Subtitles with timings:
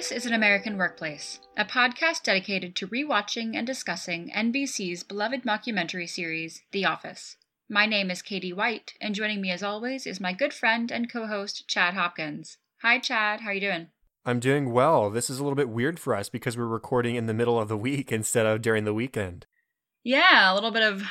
[0.00, 6.08] This is An American Workplace, a podcast dedicated to rewatching and discussing NBC's beloved mockumentary
[6.08, 7.36] series, The Office.
[7.68, 11.12] My name is Katie White, and joining me as always is my good friend and
[11.12, 12.56] co-host Chad Hopkins.
[12.80, 13.88] Hi Chad, how are you doing?
[14.24, 15.10] I'm doing well.
[15.10, 17.68] This is a little bit weird for us because we're recording in the middle of
[17.68, 19.44] the week instead of during the weekend.
[20.02, 21.02] Yeah, a little bit of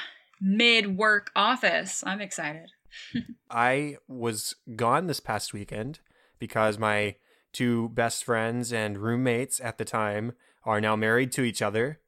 [0.41, 2.03] mid-work office.
[2.07, 2.71] I'm excited.
[3.51, 5.99] I was gone this past weekend
[6.39, 7.17] because my
[7.53, 11.99] two best friends and roommates at the time are now married to each other.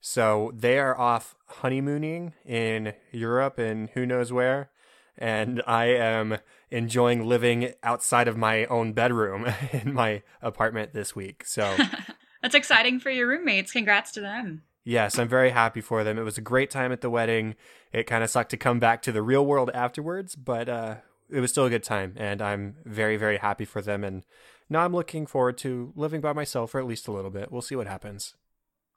[0.00, 4.70] So they are off honeymooning in Europe and who knows where.
[5.16, 6.38] And I am
[6.70, 11.44] enjoying living outside of my own bedroom in my apartment this week.
[11.44, 11.76] So
[12.42, 13.72] that's exciting for your roommates.
[13.72, 14.62] Congrats to them.
[14.84, 16.18] Yes, I'm very happy for them.
[16.18, 17.56] It was a great time at the wedding.
[17.92, 20.94] It kind of sucked to come back to the real world afterwards, but uh,
[21.30, 22.14] it was still a good time.
[22.16, 24.02] And I'm very, very happy for them.
[24.02, 24.24] And
[24.68, 27.50] now I'm looking forward to living by myself for at least a little bit.
[27.50, 28.34] We'll see what happens.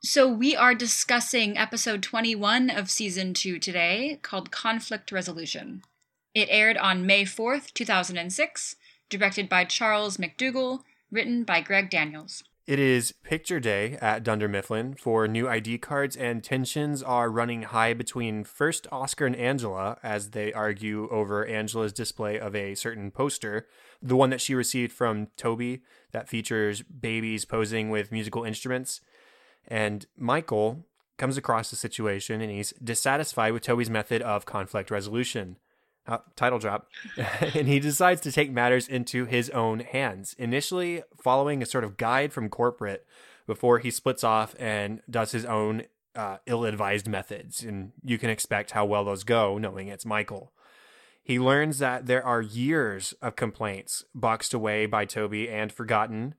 [0.03, 5.83] So, we are discussing episode 21 of season 2 today called Conflict Resolution.
[6.33, 8.75] It aired on May 4th, 2006,
[9.09, 12.43] directed by Charles McDougall, written by Greg Daniels.
[12.65, 17.63] It is picture day at Dunder Mifflin for new ID cards, and tensions are running
[17.63, 23.11] high between first Oscar and Angela as they argue over Angela's display of a certain
[23.11, 23.67] poster,
[24.01, 29.01] the one that she received from Toby that features babies posing with musical instruments.
[29.67, 30.85] And Michael
[31.17, 35.57] comes across the situation and he's dissatisfied with Toby's method of conflict resolution.
[36.07, 36.89] Uh, title drop.
[37.17, 41.95] and he decides to take matters into his own hands, initially following a sort of
[41.95, 43.05] guide from corporate
[43.45, 45.83] before he splits off and does his own
[46.15, 47.63] uh, ill advised methods.
[47.63, 50.51] And you can expect how well those go, knowing it's Michael.
[51.23, 56.35] He learns that there are years of complaints boxed away by Toby and forgotten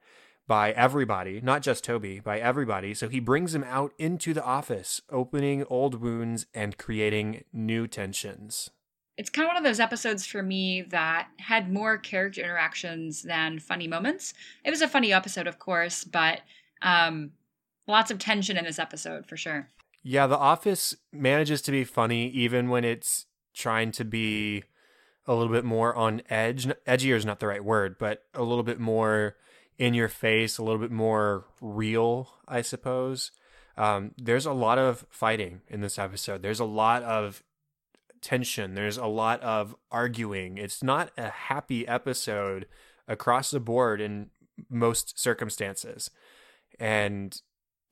[0.47, 2.94] by everybody, not just Toby, by everybody.
[2.94, 8.70] So he brings him out into the office, opening old wounds and creating new tensions
[9.19, 13.59] it's kind of one of those episodes for me that had more character interactions than
[13.59, 14.34] funny moments.
[14.64, 16.41] It was a funny episode, of course, but
[16.81, 17.32] um,
[17.87, 19.69] lots of tension in this episode for sure.
[20.03, 24.64] Yeah, The Office manages to be funny even when it's trying to be
[25.27, 26.66] a little bit more on edge.
[26.87, 29.37] Edgier is not the right word, but a little bit more
[29.78, 33.31] in your face, a little bit more real, I suppose.
[33.77, 36.43] Um, there's a lot of fighting in this episode.
[36.43, 37.43] There's a lot of
[38.21, 38.75] tension.
[38.75, 40.59] There's a lot of arguing.
[40.59, 42.66] It's not a happy episode
[43.09, 44.31] across the board in
[44.69, 46.11] most circumstances.
[46.78, 47.41] And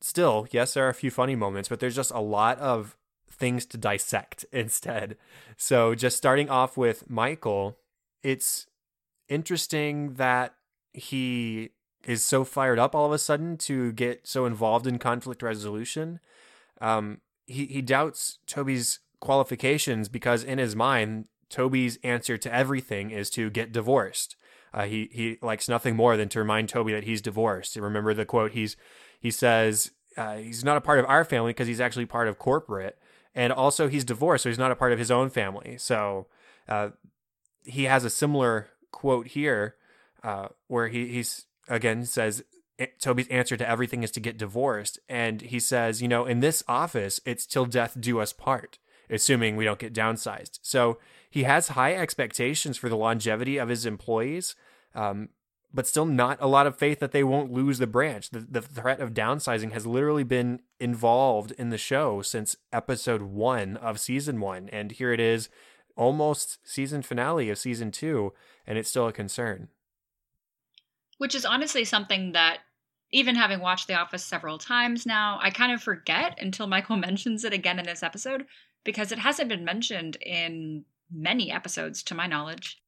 [0.01, 2.95] still, yes, there are a few funny moments, but there's just a lot of
[3.41, 5.17] things to dissect instead.
[5.57, 7.77] So, just starting off with Michael,
[8.23, 8.67] it's
[9.27, 10.55] interesting that
[10.93, 11.71] he
[12.05, 16.19] is so fired up all of a sudden to get so involved in conflict resolution.
[16.79, 23.29] Um, he he doubts Toby's qualifications because in his mind, Toby's answer to everything is
[23.31, 24.35] to get divorced.
[24.73, 27.75] Uh, he he likes nothing more than to remind Toby that he's divorced.
[27.75, 28.51] Remember the quote?
[28.51, 28.77] He's
[29.19, 32.39] he says uh, he's not a part of our family because he's actually part of
[32.39, 32.97] corporate,
[33.33, 35.75] and also he's divorced, so he's not a part of his own family.
[35.77, 36.27] So
[36.67, 36.89] uh,
[37.63, 39.75] he has a similar quote here
[40.23, 42.43] uh, where he he's again says
[42.99, 46.63] Toby's answer to everything is to get divorced, and he says, you know, in this
[46.67, 48.79] office, it's till death do us part
[49.11, 50.59] assuming we don't get downsized.
[50.61, 50.97] So
[51.29, 54.55] he has high expectations for the longevity of his employees,
[54.95, 55.29] um,
[55.73, 58.29] but still not a lot of faith that they won't lose the branch.
[58.29, 63.77] The, the threat of downsizing has literally been involved in the show since episode one
[63.77, 64.69] of season one.
[64.69, 65.49] And here it is,
[65.95, 68.33] almost season finale of season two,
[68.65, 69.69] and it's still a concern.
[71.17, 72.59] Which is honestly something that
[73.11, 77.43] even having watched The Office several times now, I kind of forget until Michael mentions
[77.43, 78.45] it again in this episode
[78.83, 82.80] because it hasn't been mentioned in many episodes to my knowledge.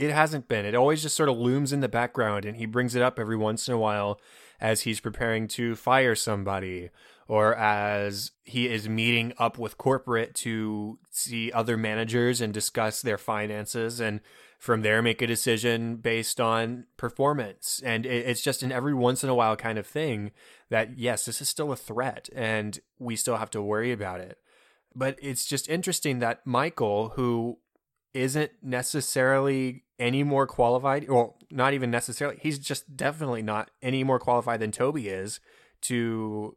[0.00, 0.64] It hasn't been.
[0.64, 3.36] It always just sort of looms in the background and he brings it up every
[3.36, 4.20] once in a while
[4.60, 6.90] as he's preparing to fire somebody
[7.28, 13.18] or as he is meeting up with corporate to see other managers and discuss their
[13.18, 14.20] finances and
[14.58, 19.30] from there make a decision based on performance and it's just an every once in
[19.30, 20.30] a while kind of thing
[20.68, 24.38] that yes this is still a threat and we still have to worry about it
[24.94, 27.58] but it's just interesting that Michael, who
[28.12, 34.18] isn't necessarily any more qualified, well, not even necessarily, he's just definitely not any more
[34.18, 35.38] qualified than Toby is
[35.82, 36.56] to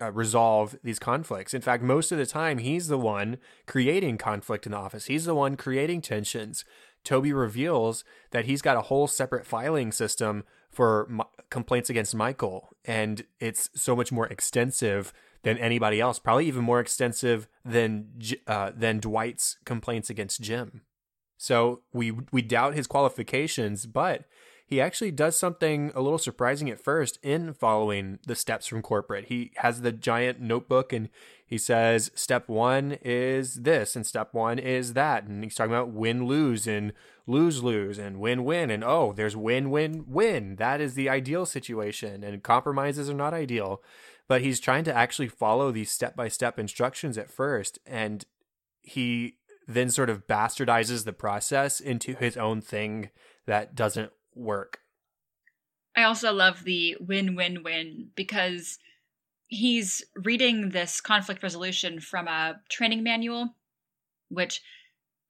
[0.00, 1.52] uh, resolve these conflicts.
[1.52, 5.06] In fact, most of the time, he's the one creating conflict in the office.
[5.06, 6.64] He's the one creating tensions.
[7.04, 11.08] Toby reveals that he's got a whole separate filing system for
[11.50, 16.18] complaints against Michael, and it's so much more extensive than anybody else.
[16.18, 18.08] Probably even more extensive than
[18.46, 20.82] uh, than Dwight's complaints against Jim.
[21.38, 24.24] So we we doubt his qualifications, but
[24.68, 29.26] he actually does something a little surprising at first in following the steps from corporate.
[29.26, 31.08] He has the giant notebook and
[31.46, 35.24] he says, Step one is this, and step one is that.
[35.24, 36.92] And he's talking about win lose and
[37.26, 38.70] lose lose and win win.
[38.70, 40.56] And oh, there's win win win.
[40.56, 43.80] That is the ideal situation, and compromises are not ideal.
[44.26, 47.78] But he's trying to actually follow these step by step instructions at first.
[47.86, 48.26] And
[48.82, 49.36] he
[49.68, 53.10] then sort of bastardizes the process into his own thing
[53.46, 54.80] that doesn't work.
[55.94, 58.78] I also love the win win win because
[59.46, 63.54] he's reading this conflict resolution from a training manual,
[64.30, 64.62] which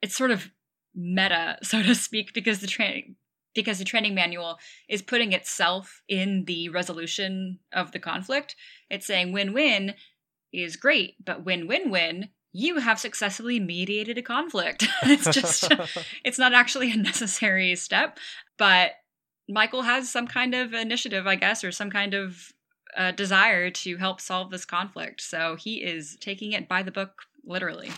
[0.00, 0.50] it's sort of
[0.94, 3.16] meta, so to speak, because the training
[3.54, 4.56] because the training manual
[4.88, 8.54] is putting itself in the resolution of the conflict.
[8.88, 9.94] It's saying win win
[10.52, 14.86] is great, but win win win you have successfully mediated a conflict.
[15.02, 15.72] it's just,
[16.24, 18.18] it's not actually a necessary step,
[18.56, 18.92] but
[19.48, 22.52] Michael has some kind of initiative, I guess, or some kind of
[22.96, 25.20] uh, desire to help solve this conflict.
[25.20, 27.90] So he is taking it by the book, literally.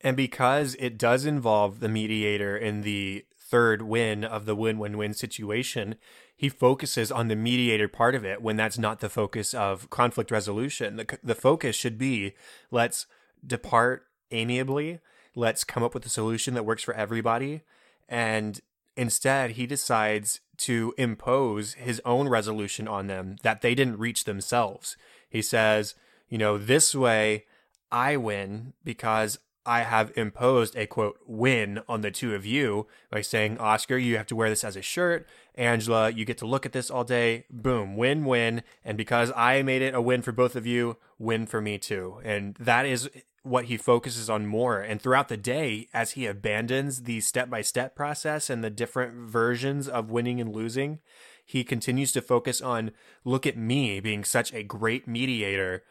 [0.00, 4.96] And because it does involve the mediator in the third win of the win win
[4.98, 5.96] win situation,
[6.36, 10.30] he focuses on the mediator part of it when that's not the focus of conflict
[10.30, 10.96] resolution.
[10.96, 12.34] The, the focus should be
[12.70, 13.06] let's
[13.46, 15.00] depart amiably.
[15.34, 17.62] Let's come up with a solution that works for everybody.
[18.08, 18.60] And
[18.96, 24.96] instead, he decides to impose his own resolution on them that they didn't reach themselves.
[25.30, 25.94] He says,
[26.28, 27.44] you know, this way
[27.90, 29.38] I win because
[29.68, 34.16] I have imposed a quote win on the two of you by saying, Oscar, you
[34.16, 35.28] have to wear this as a shirt.
[35.56, 37.44] Angela, you get to look at this all day.
[37.50, 38.62] Boom, win win.
[38.82, 42.18] And because I made it a win for both of you, win for me too.
[42.24, 43.10] And that is
[43.48, 44.80] what he focuses on more.
[44.80, 49.14] And throughout the day, as he abandons the step by step process and the different
[49.28, 51.00] versions of winning and losing,
[51.44, 52.90] he continues to focus on
[53.24, 55.84] look at me being such a great mediator,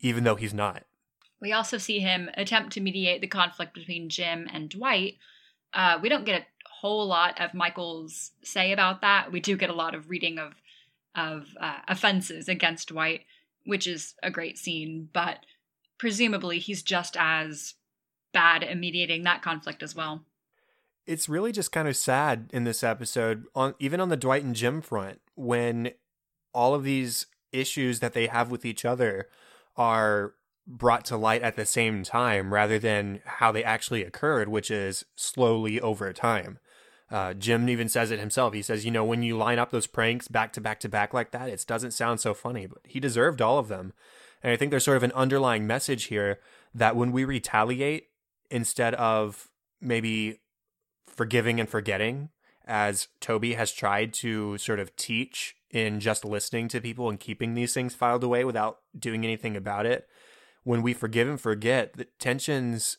[0.00, 0.84] even though he's not.
[1.40, 5.18] We also see him attempt to mediate the conflict between Jim and Dwight.
[5.74, 9.30] Uh, we don't get a whole lot of Michael's say about that.
[9.30, 10.54] We do get a lot of reading of
[11.14, 13.20] of uh, offenses against Dwight,
[13.66, 15.38] which is a great scene, but
[16.04, 17.76] presumably he's just as
[18.34, 20.22] bad at mediating that conflict as well.
[21.06, 24.54] It's really just kind of sad in this episode, on even on the Dwight and
[24.54, 25.92] Jim front, when
[26.52, 29.28] all of these issues that they have with each other
[29.78, 30.34] are
[30.66, 35.06] brought to light at the same time rather than how they actually occurred, which is
[35.16, 36.58] slowly over time.
[37.10, 38.52] Uh, Jim even says it himself.
[38.52, 41.14] He says, you know, when you line up those pranks back to back to back
[41.14, 43.94] like that, it doesn't sound so funny, but he deserved all of them.
[44.44, 46.38] And I think there's sort of an underlying message here
[46.74, 48.08] that when we retaliate,
[48.50, 49.48] instead of
[49.80, 50.40] maybe
[51.06, 52.28] forgiving and forgetting,
[52.66, 57.54] as Toby has tried to sort of teach in just listening to people and keeping
[57.54, 60.06] these things filed away without doing anything about it,
[60.62, 62.98] when we forgive and forget, the tensions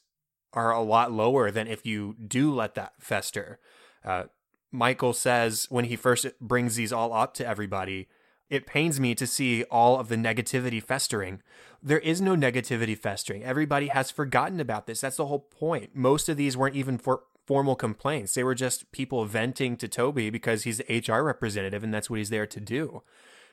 [0.54, 3.60] are a lot lower than if you do let that fester.
[4.04, 4.24] Uh,
[4.72, 8.08] Michael says when he first brings these all up to everybody,
[8.50, 11.42] it pains me to see all of the negativity festering.
[11.82, 13.44] There is no negativity festering.
[13.44, 15.02] Everybody has forgotten about this.
[15.02, 15.96] That's the whole point.
[15.96, 18.34] Most of these weren't even for formal complaints.
[18.34, 22.20] They were just people venting to Toby because he's the HR representative and that's what
[22.20, 23.04] he's there to do.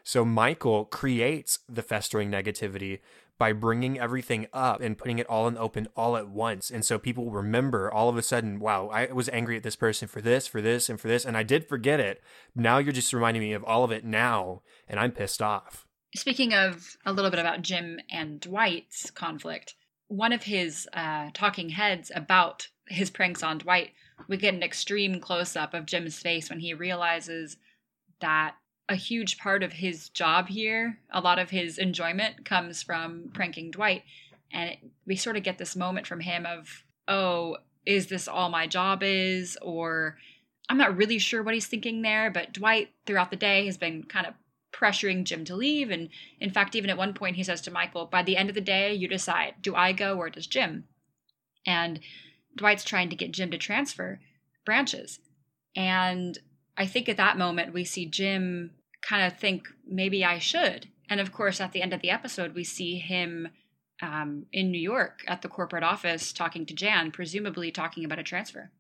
[0.04, 3.00] So Michael creates the festering negativity
[3.38, 6.70] by bringing everything up and putting it all in open all at once.
[6.70, 10.06] And so people remember all of a sudden, wow, I was angry at this person
[10.06, 11.24] for this, for this, and for this.
[11.24, 12.22] And I did forget it.
[12.54, 14.62] Now you're just reminding me of all of it now.
[14.86, 15.86] And I'm pissed off.
[16.14, 19.74] Speaking of a little bit about Jim and Dwight's conflict,
[20.08, 23.90] one of his uh, talking heads about his pranks on Dwight,
[24.28, 27.56] we get an extreme close up of Jim's face when he realizes
[28.20, 28.54] that
[28.88, 33.70] a huge part of his job here, a lot of his enjoyment comes from pranking
[33.70, 34.02] Dwight.
[34.52, 38.48] And it, we sort of get this moment from him of, oh, is this all
[38.48, 39.56] my job is?
[39.62, 40.18] Or
[40.68, 44.04] I'm not really sure what he's thinking there, but Dwight throughout the day has been
[44.04, 44.34] kind of
[44.72, 45.90] pressuring Jim to leave.
[45.90, 46.08] And
[46.40, 48.60] in fact, even at one point, he says to Michael, by the end of the
[48.60, 50.84] day, you decide do I go or does Jim?
[51.66, 52.00] And
[52.56, 54.20] Dwight's trying to get Jim to transfer
[54.64, 55.20] branches.
[55.74, 56.38] And
[56.82, 58.72] I think at that moment we see Jim
[59.02, 60.88] kind of think maybe I should.
[61.08, 63.50] And of course, at the end of the episode, we see him
[64.02, 68.24] um, in New York at the corporate office talking to Jan, presumably talking about a
[68.24, 68.72] transfer.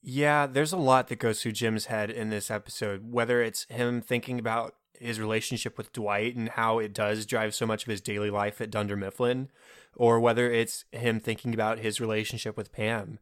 [0.00, 4.00] Yeah, there's a lot that goes through Jim's head in this episode, whether it's him
[4.00, 8.00] thinking about his relationship with Dwight and how it does drive so much of his
[8.00, 9.48] daily life at Dunder Mifflin,
[9.96, 13.18] or whether it's him thinking about his relationship with Pam.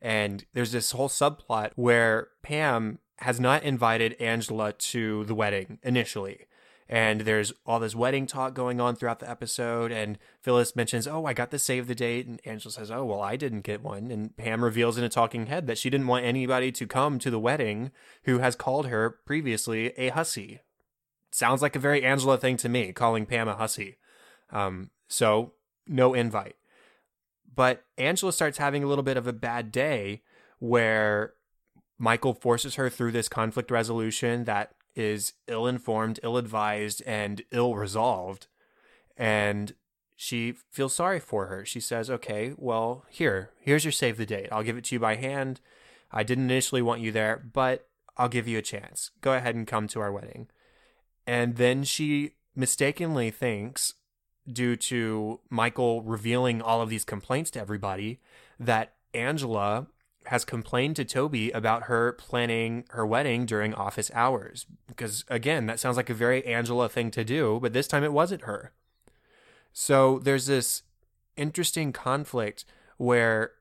[0.00, 6.46] And there's this whole subplot where Pam has not invited Angela to the wedding initially.
[6.88, 9.90] And there's all this wedding talk going on throughout the episode.
[9.90, 12.26] And Phyllis mentions, Oh, I got the save the date.
[12.26, 14.10] And Angela says, Oh, well, I didn't get one.
[14.10, 17.30] And Pam reveals in a talking head that she didn't want anybody to come to
[17.30, 17.90] the wedding
[18.24, 20.60] who has called her previously a hussy.
[21.32, 23.98] Sounds like a very Angela thing to me, calling Pam a hussy.
[24.50, 25.54] Um, so,
[25.88, 26.54] no invite.
[27.52, 30.22] But Angela starts having a little bit of a bad day
[30.60, 31.34] where
[31.98, 37.74] Michael forces her through this conflict resolution that is ill informed, ill advised, and ill
[37.74, 38.46] resolved.
[39.16, 39.74] And
[40.14, 41.64] she feels sorry for her.
[41.64, 44.48] She says, Okay, well, here, here's your save the date.
[44.50, 45.60] I'll give it to you by hand.
[46.10, 49.10] I didn't initially want you there, but I'll give you a chance.
[49.20, 50.48] Go ahead and come to our wedding.
[51.26, 53.94] And then she mistakenly thinks,
[54.50, 58.20] due to Michael revealing all of these complaints to everybody,
[58.58, 59.88] that Angela
[60.26, 64.66] has complained to Toby about her planning her wedding during office hours.
[64.86, 68.12] Because again, that sounds like a very Angela thing to do, but this time it
[68.12, 68.72] wasn't her.
[69.72, 70.82] So there's this
[71.36, 72.64] interesting conflict
[72.96, 73.52] where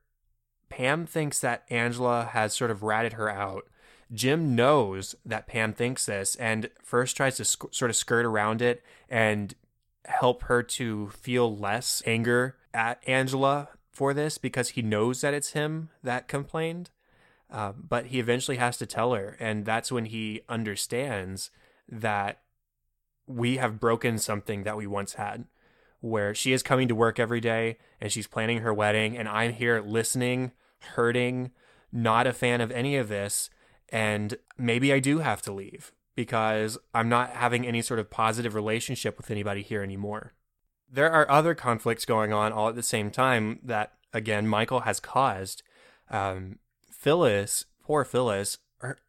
[0.70, 3.66] Pam thinks that Angela has sort of ratted her out.
[4.14, 8.62] Jim knows that Pam thinks this and first tries to sc- sort of skirt around
[8.62, 9.56] it and
[10.06, 15.52] help her to feel less anger at Angela for this because he knows that it's
[15.52, 16.90] him that complained.
[17.50, 21.52] Uh, but he eventually has to tell her, and that's when he understands
[21.88, 22.42] that
[23.28, 25.46] we have broken something that we once had,
[26.02, 29.54] where she is coming to work every day and she's planning her wedding, and I'm
[29.54, 30.52] here listening,
[30.96, 31.52] hurting,
[31.92, 33.50] not a fan of any of this,
[33.90, 38.56] and maybe I do have to leave because I'm not having any sort of positive
[38.56, 40.34] relationship with anybody here anymore
[40.96, 45.00] there are other conflicts going on all at the same time that again Michael has
[45.00, 45.62] caused.
[46.10, 46.60] Um,
[46.92, 48.58] Phyllis, poor Phyllis,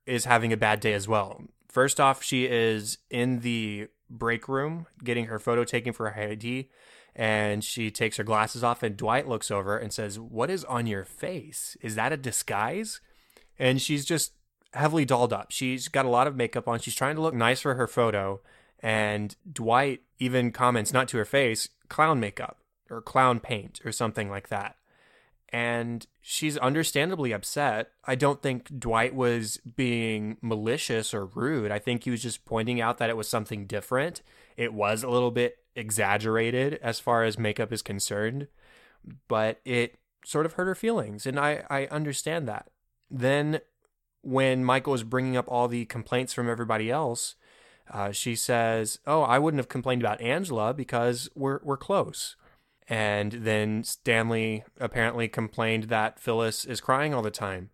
[0.04, 1.44] is having a bad day as well.
[1.68, 6.68] First off, she is in the break room getting her photo taken for her ID,
[7.14, 10.86] and she takes her glasses off, and Dwight looks over and says, "What is on
[10.86, 11.76] your face?
[11.80, 13.00] Is that a disguise?"
[13.58, 14.32] And she's just
[14.72, 15.50] heavily dolled up.
[15.50, 16.80] She's got a lot of makeup on.
[16.80, 18.40] She's trying to look nice for her photo,
[18.80, 22.58] and Dwight even comments, not to her face, clown makeup
[22.90, 24.76] or clown paint or something like that.
[25.50, 27.90] And she's understandably upset.
[28.04, 31.70] I don't think Dwight was being malicious or rude.
[31.70, 34.22] I think he was just pointing out that it was something different.
[34.56, 38.48] It was a little bit exaggerated as far as makeup is concerned,
[39.28, 41.26] but it sort of hurt her feelings.
[41.26, 42.68] And I, I understand that.
[43.08, 43.60] Then,
[44.22, 47.36] when Michael was bringing up all the complaints from everybody else,
[47.90, 52.36] uh, she says, "Oh, I wouldn't have complained about Angela because we're we're close."
[52.88, 57.70] And then Stanley apparently complained that Phyllis is crying all the time,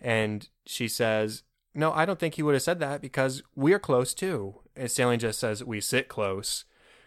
[0.00, 1.42] and she says,
[1.74, 5.16] "No, I don't think he would have said that because we're close too." And Stanley
[5.16, 6.64] just says, "We sit close."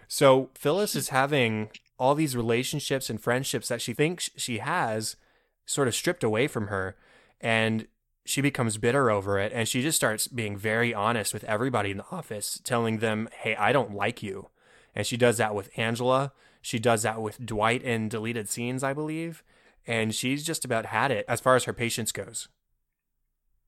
[0.08, 5.16] So Phyllis is having all these relationships and friendships that she thinks she has
[5.66, 6.96] sort of stripped away from her,
[7.42, 7.88] and
[8.26, 11.98] she becomes bitter over it and she just starts being very honest with everybody in
[11.98, 14.50] the office, telling them, Hey, I don't like you.
[14.96, 16.32] And she does that with Angela.
[16.62, 19.44] She does that with Dwight in deleted scenes, I believe.
[19.86, 22.48] And she's just about had it as far as her patience goes.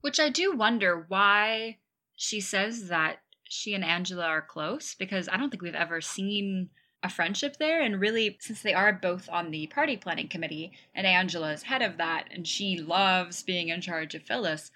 [0.02, 1.78] Which I do wonder why
[2.16, 6.70] she says that she and Angela are close because I don't think we've ever seen
[7.06, 7.82] a friendship there.
[7.82, 11.84] And really, since they are both on the party planning committee, and Angela is head
[11.84, 14.72] of that, and she loves being in charge of Phyllis,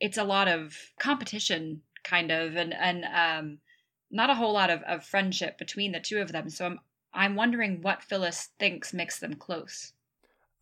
[0.00, 3.58] it's a lot of competition, kind of, and and um,
[4.10, 6.50] not a whole lot of, of friendship between the two of them.
[6.50, 6.80] So I'm
[7.14, 9.92] I'm wondering what Phyllis thinks makes them close.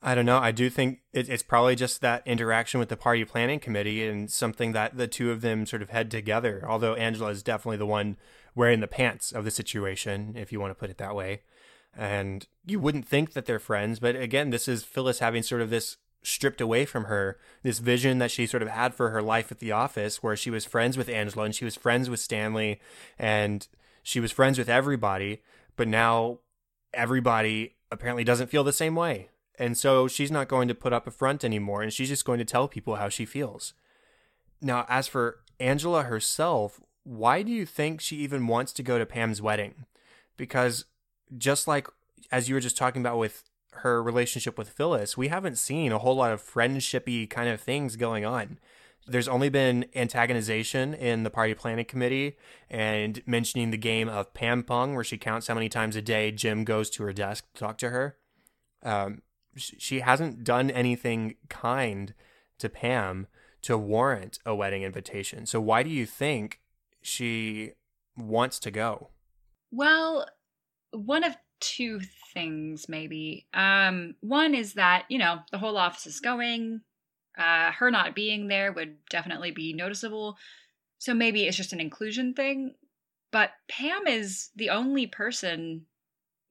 [0.07, 0.39] I don't know.
[0.39, 4.31] I do think it, it's probably just that interaction with the party planning committee and
[4.31, 6.65] something that the two of them sort of had together.
[6.65, 8.17] Although Angela is definitely the one
[8.55, 11.43] wearing the pants of the situation, if you want to put it that way.
[11.97, 15.71] And you wouldn't think that they're friends, but again, this is Phyllis having sort of
[15.71, 19.51] this stripped away from her, this vision that she sort of had for her life
[19.51, 22.81] at the office, where she was friends with Angela and she was friends with Stanley
[23.19, 23.67] and
[24.05, 25.43] she was friends with everybody,
[25.75, 26.39] but now
[26.95, 29.31] everybody apparently doesn't feel the same way.
[29.59, 32.39] And so she's not going to put up a front anymore and she's just going
[32.39, 33.73] to tell people how she feels.
[34.61, 39.07] Now, as for Angela herself, why do you think she even wants to go to
[39.07, 39.87] Pam's wedding?
[40.37, 40.85] Because
[41.37, 41.89] just like
[42.31, 45.99] as you were just talking about with her relationship with Phyllis, we haven't seen a
[45.99, 48.59] whole lot of friendshipy kind of things going on.
[49.07, 52.37] There's only been antagonization in the party planning committee
[52.69, 56.33] and mentioning the game of Pam Pong, where she counts how many times a day
[56.33, 58.17] Jim goes to her desk to talk to her.
[58.83, 59.23] Um,
[59.57, 62.15] she hasn't done anything kind
[62.59, 63.27] to Pam
[63.63, 65.47] to warrant a wedding invitation.
[65.47, 66.61] So why do you think
[67.03, 67.73] she
[68.17, 69.11] wants to go?
[69.71, 70.29] Well,
[70.93, 72.01] one of two
[72.35, 73.47] things maybe.
[73.55, 76.83] Um one is that, you know, the whole office is going.
[77.37, 80.37] Uh her not being there would definitely be noticeable.
[80.99, 82.75] So maybe it's just an inclusion thing,
[83.33, 85.87] but Pam is the only person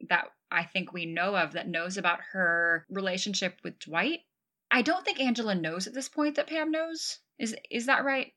[0.10, 4.22] that I think we know of that knows about her relationship with Dwight.
[4.72, 7.20] I don't think Angela knows at this point that Pam knows.
[7.38, 8.32] Is is that right?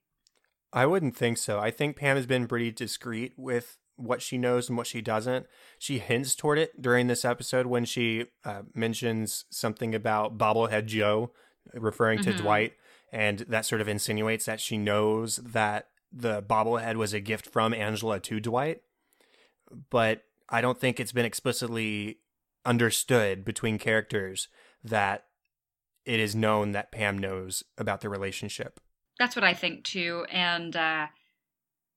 [0.72, 1.58] I wouldn't think so.
[1.58, 5.46] I think Pam has been pretty discreet with what she knows and what she doesn't.
[5.78, 11.32] She hints toward it during this episode when she uh, mentions something about bobblehead Joe,
[11.72, 12.42] referring to mm-hmm.
[12.42, 12.72] Dwight,
[13.12, 17.72] and that sort of insinuates that she knows that the bobblehead was a gift from
[17.72, 18.82] Angela to Dwight.
[19.90, 22.18] But I don't think it's been explicitly
[22.64, 24.48] understood between characters
[24.82, 25.24] that
[26.04, 28.80] it is known that Pam knows about the relationship.
[29.18, 30.24] That's what I think too.
[30.30, 31.06] And uh,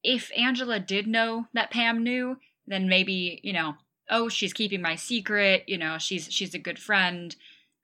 [0.03, 3.75] if Angela did know that Pam knew, then maybe you know,
[4.10, 5.63] oh, she's keeping my secret.
[5.67, 7.36] You know, she's she's a good friend.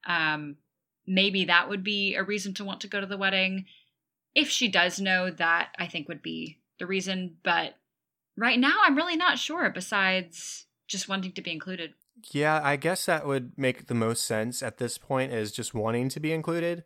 [0.06, 0.58] Um,
[1.06, 3.66] maybe that would be a reason to want to go to the wedding.
[4.36, 7.38] If she does know, that I think would be the reason.
[7.44, 7.76] But
[8.38, 9.70] right now, I'm really not sure.
[9.70, 11.94] Besides just wanting to be included.
[12.32, 16.10] Yeah, I guess that would make the most sense at this point is just wanting
[16.10, 16.84] to be included.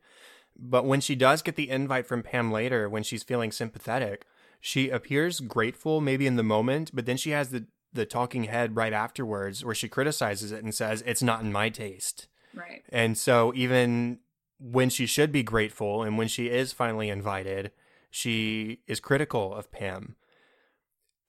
[0.58, 4.26] But when she does get the invite from Pam later, when she's feeling sympathetic,
[4.60, 8.78] she appears grateful maybe in the moment, but then she has the the talking head
[8.78, 12.28] right afterwards where she criticizes it and says it's not in my taste.
[12.54, 12.84] Right.
[12.90, 14.20] And so even
[14.60, 17.72] when she should be grateful and when she is finally invited,
[18.10, 20.16] she is critical of Pam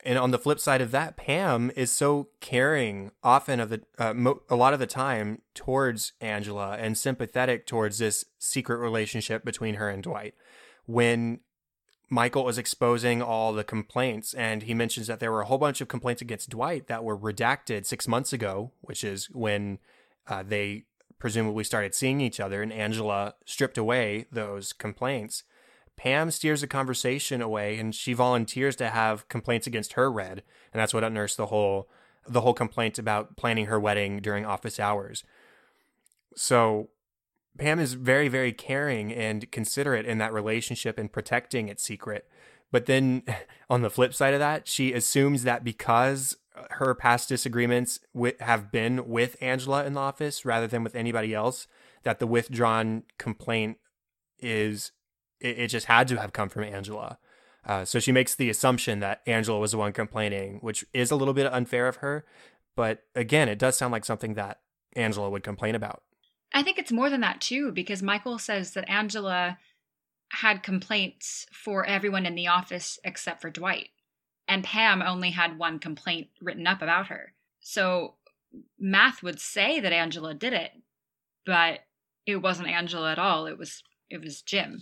[0.03, 4.13] and on the flip side of that, Pam is so caring often of the uh,
[4.13, 9.77] mo- a lot of the time towards Angela and sympathetic towards this secret relationship between
[9.77, 10.35] her and Dwight.
[10.87, 11.41] When
[12.11, 15.81] Michael is exposing all the complaints, and he mentions that there were a whole bunch
[15.81, 19.79] of complaints against Dwight that were redacted six months ago, which is when
[20.27, 20.85] uh, they
[21.19, 25.45] presumably started seeing each other, and Angela stripped away those complaints.
[25.97, 30.43] Pam steers the conversation away and she volunteers to have complaints against her read.
[30.73, 31.89] And that's what unearths the whole
[32.27, 35.25] the whole complaint about planning her wedding during office hours.
[36.37, 36.91] So
[37.59, 42.29] Pam is very, very caring and considerate in that relationship and protecting its secret.
[42.71, 43.25] But then
[43.71, 46.37] on the flip side of that, she assumes that because
[46.71, 51.35] her past disagreements with, have been with Angela in the office rather than with anybody
[51.35, 51.67] else,
[52.03, 53.79] that the withdrawn complaint
[54.39, 54.93] is
[55.43, 57.19] it, it just had to have come from Angela.
[57.65, 61.17] Uh, so she makes the assumption that Angela was the one complaining, which is a
[61.17, 62.25] little bit unfair of her.
[62.75, 64.61] But again, it does sound like something that
[64.95, 66.03] Angela would complain about.
[66.53, 69.59] I think it's more than that too, because Michael says that Angela
[70.31, 73.91] had complaints for everyone in the office except for Dwight.
[74.49, 77.33] And Pam only had one complaint written up about her.
[77.61, 78.15] So
[78.79, 80.73] math would say that Angela did it,
[81.47, 81.81] but
[82.27, 83.47] it wasn't Angela at all.
[83.47, 84.81] It was it was Jim.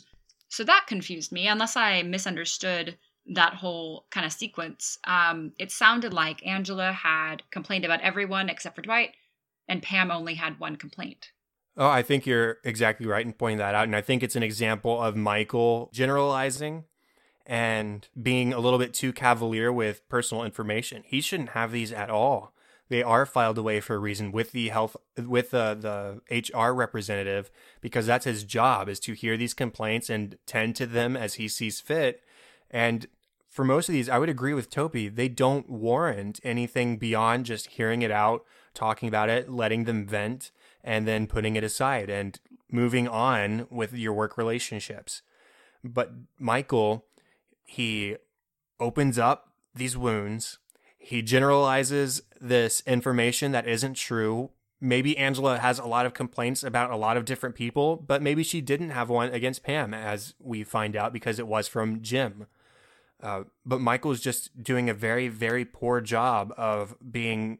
[0.51, 2.99] So that confused me, unless I misunderstood
[3.35, 4.99] that whole kind of sequence.
[5.05, 9.15] Um, it sounded like Angela had complained about everyone except for Dwight,
[9.69, 11.31] and Pam only had one complaint.
[11.77, 13.85] Oh, I think you're exactly right in pointing that out.
[13.85, 16.85] And I think it's an example of Michael generalizing
[17.47, 21.05] and being a little bit too cavalier with personal information.
[21.07, 22.53] He shouldn't have these at all
[22.91, 27.51] they are filed away for a reason with the health with the the HR representative
[27.81, 31.49] because that's his job is to hear these complaints and tend to them as he
[31.49, 32.23] sees fit.
[32.69, 33.07] And
[33.49, 35.09] for most of these, I would agree with Toby.
[35.09, 40.51] They don't warrant anything beyond just hearing it out, talking about it, letting them vent,
[40.83, 42.39] and then putting it aside and
[42.71, 45.23] moving on with your work relationships.
[45.85, 47.07] But Michael,
[47.65, 48.17] he
[48.81, 50.59] opens up these wounds
[51.01, 54.51] he generalizes this information that isn't true.
[54.83, 58.43] Maybe Angela has a lot of complaints about a lot of different people, but maybe
[58.43, 62.47] she didn't have one against Pam, as we find out because it was from Jim.
[63.23, 67.59] Uh, but Michael's just doing a very, very poor job of being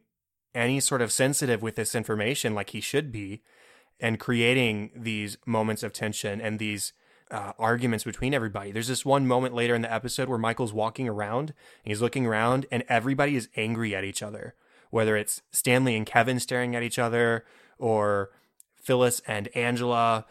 [0.53, 3.41] any sort of sensitive with this information like he should be
[3.99, 6.93] and creating these moments of tension and these
[7.31, 8.71] uh, arguments between everybody.
[8.71, 12.25] There's this one moment later in the episode where Michael's walking around and he's looking
[12.25, 14.55] around and everybody is angry at each other,
[14.89, 17.45] whether it's Stanley and Kevin staring at each other
[17.79, 18.31] or
[18.75, 20.25] Phyllis and Angela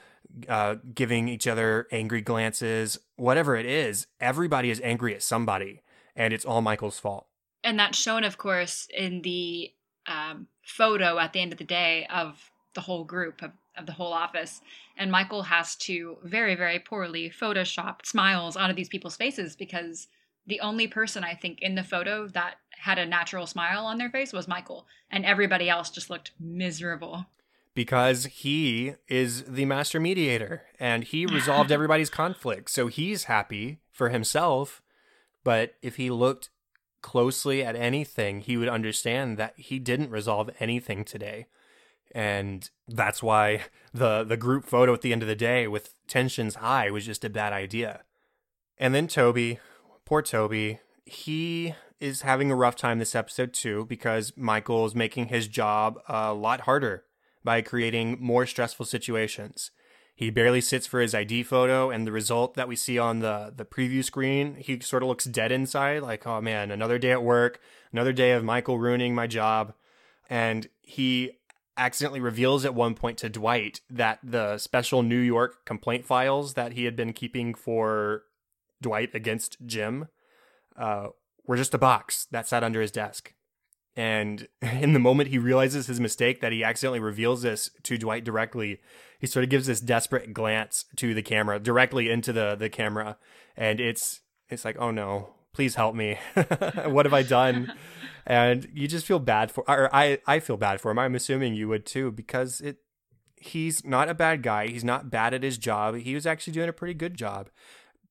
[0.49, 5.83] uh, giving each other angry glances, whatever it is, everybody is angry at somebody,
[6.15, 7.27] and it's all Michael's fault.
[7.65, 9.73] And that's shown, of course, in the
[10.07, 13.93] um, photo at the end of the day of the whole group of, of the
[13.93, 14.61] whole office.
[14.97, 20.09] And Michael has to very, very poorly Photoshop smiles onto these people's faces because
[20.47, 24.11] the only person I think in the photo that had a natural smile on their
[24.11, 27.27] face was Michael, and everybody else just looked miserable.
[27.75, 32.71] Because he is the master mediator and he resolved everybody's conflict.
[32.71, 34.83] So he's happy for himself.
[35.45, 36.51] But if he looked
[37.01, 41.47] closely at anything, he would understand that he didn't resolve anything today.
[42.13, 46.57] And that's why the the group photo at the end of the day with tensions
[46.57, 48.03] high was just a bad idea.
[48.79, 49.59] And then Toby,
[50.05, 55.27] poor Toby, he is having a rough time this episode too because Michael is making
[55.27, 57.05] his job a lot harder
[57.45, 59.71] by creating more stressful situations.
[60.15, 63.55] He barely sits for his ID photo, and the result that we see on the,
[63.57, 67.23] the preview screen, he sort of looks dead inside, like, oh man, another day at
[67.23, 67.59] work,
[67.91, 69.73] another day of Michael ruining my job.
[70.29, 71.39] And he
[71.81, 76.75] accidentally reveals at one point to Dwight that the special New York complaint files that
[76.75, 78.25] he had been keeping for
[78.83, 80.09] Dwight against Jim
[80.77, 81.09] uh,
[81.47, 83.33] were just a box that sat under his desk.
[83.97, 88.25] And in the moment he realizes his mistake, that he accidentally reveals this to Dwight
[88.25, 88.81] directly,
[89.19, 93.17] he sort of gives this desperate glance to the camera, directly into the the camera,
[93.57, 96.19] and it's it's like, oh no, please help me.
[96.87, 97.73] what have I done?
[98.27, 100.99] and you just feel bad for, or I I feel bad for him.
[100.99, 102.79] I'm assuming you would too, because it
[103.37, 104.69] he's not a bad guy.
[104.69, 105.97] He's not bad at his job.
[105.97, 107.49] He was actually doing a pretty good job.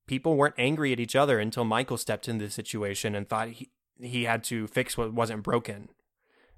[0.07, 3.69] People weren't angry at each other until Michael stepped into the situation and thought he
[4.01, 5.89] he had to fix what wasn't broken.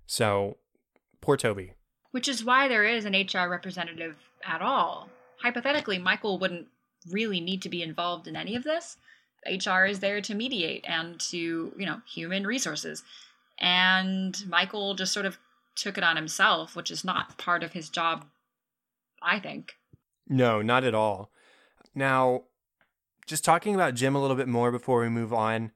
[0.06, 0.58] So,
[1.22, 1.74] poor Toby.
[2.12, 5.10] Which is why there is an HR representative at all.
[5.42, 6.68] Hypothetically, Michael wouldn't
[7.10, 8.98] really need to be involved in any of this.
[9.46, 13.04] HR is there to mediate and to, you know, human resources.
[13.60, 15.38] And Michael just sort of
[15.76, 18.26] took it on himself, which is not part of his job,
[19.22, 19.76] I think.
[20.28, 21.32] No, not at all.
[21.94, 22.44] Now,
[23.26, 25.72] just talking about Jim a little bit more before we move on,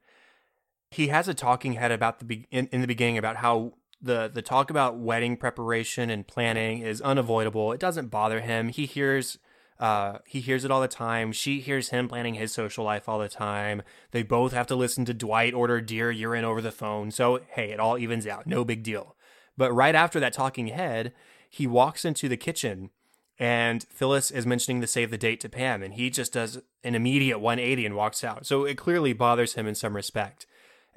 [0.90, 4.30] he has a talking head about the be- in, in the beginning about how the
[4.32, 7.72] the talk about wedding preparation and planning is unavoidable.
[7.72, 8.68] It doesn't bother him.
[8.68, 9.38] He hears
[9.78, 11.32] uh, he hears it all the time.
[11.32, 13.82] She hears him planning his social life all the time.
[14.10, 17.10] They both have to listen to Dwight order deer urine over the phone.
[17.10, 18.46] So hey, it all evens out.
[18.46, 19.16] No big deal.
[19.56, 21.12] But right after that talking head,
[21.48, 22.90] he walks into the kitchen
[23.38, 26.94] and Phyllis is mentioning the save the date to Pam, and he just does an
[26.94, 28.46] immediate 180 and walks out.
[28.46, 30.46] So it clearly bothers him in some respect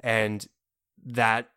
[0.02, 0.46] and
[1.04, 1.50] that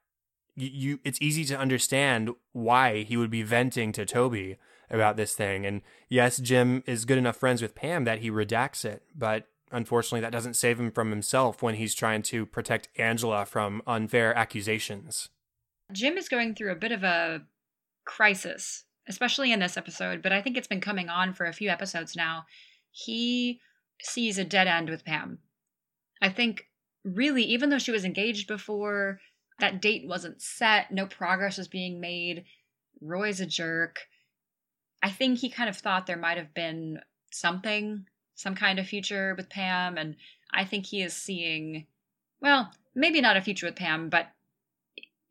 [0.55, 4.57] you, you it's easy to understand why he would be venting to Toby
[4.89, 5.65] about this thing.
[5.65, 10.21] And yes, Jim is good enough friends with Pam that he redacts it, but unfortunately
[10.21, 15.29] that doesn't save him from himself when he's trying to protect Angela from unfair accusations.
[15.91, 17.41] Jim is going through a bit of a
[18.05, 21.69] crisis, especially in this episode, but I think it's been coming on for a few
[21.69, 22.45] episodes now.
[22.91, 23.59] He
[24.01, 25.39] sees a dead end with Pam.
[26.21, 26.67] I think
[27.03, 29.19] really, even though she was engaged before,
[29.59, 32.45] that date wasn't set, no progress was being made.
[33.01, 33.99] Roy's a jerk.
[35.03, 39.35] I think he kind of thought there might have been something, some kind of future
[39.35, 40.15] with Pam, and
[40.51, 41.85] I think he is seeing,
[42.41, 44.27] well, maybe not a future with Pam, but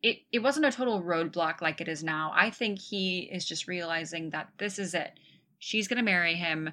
[0.03, 2.31] it, it wasn't a total roadblock like it is now.
[2.35, 5.19] I think he is just realizing that this is it.
[5.57, 6.69] She's going to marry him,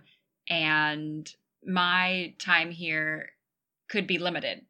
[0.48, 1.32] and
[1.64, 3.30] my time here
[3.88, 4.66] could be limited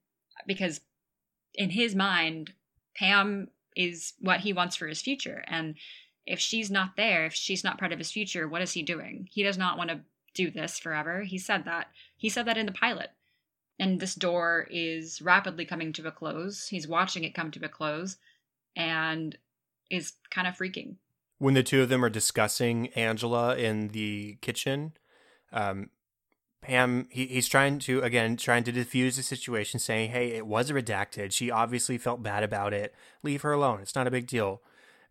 [0.46, 0.80] because
[1.54, 2.52] in his mind,
[2.96, 5.42] Pam is what he wants for his future.
[5.46, 5.74] And
[6.30, 9.28] if she's not there, if she's not part of his future, what is he doing?
[9.30, 10.00] He does not want to
[10.32, 11.22] do this forever.
[11.22, 11.88] He said that.
[12.16, 13.10] He said that in the pilot.
[13.80, 16.68] And this door is rapidly coming to a close.
[16.68, 18.16] He's watching it come to a close
[18.76, 19.36] and
[19.90, 20.96] is kind of freaking.
[21.38, 24.92] When the two of them are discussing Angela in the kitchen,
[25.52, 25.90] um,
[26.60, 30.70] Pam, he, he's trying to, again, trying to diffuse the situation, saying, hey, it was
[30.70, 31.32] redacted.
[31.32, 32.94] She obviously felt bad about it.
[33.22, 33.80] Leave her alone.
[33.80, 34.60] It's not a big deal.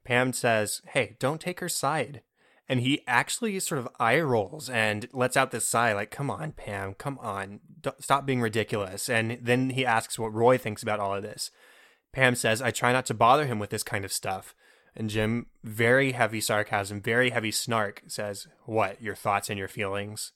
[0.10, 2.22] Pam says, hey, don't take her side.
[2.67, 6.52] And he actually sort of eye rolls and lets out this sigh, like, come on,
[6.52, 7.62] Pam, come on.
[7.82, 9.10] Don't, stop being ridiculous.
[9.10, 11.52] And then he asks what Roy thinks about all of this.
[12.12, 14.56] Pam says, I try not to bother him with this kind of stuff.
[14.95, 20.34] And Jim, very heavy sarcasm, very heavy snark, says, What, your thoughts and your feelings?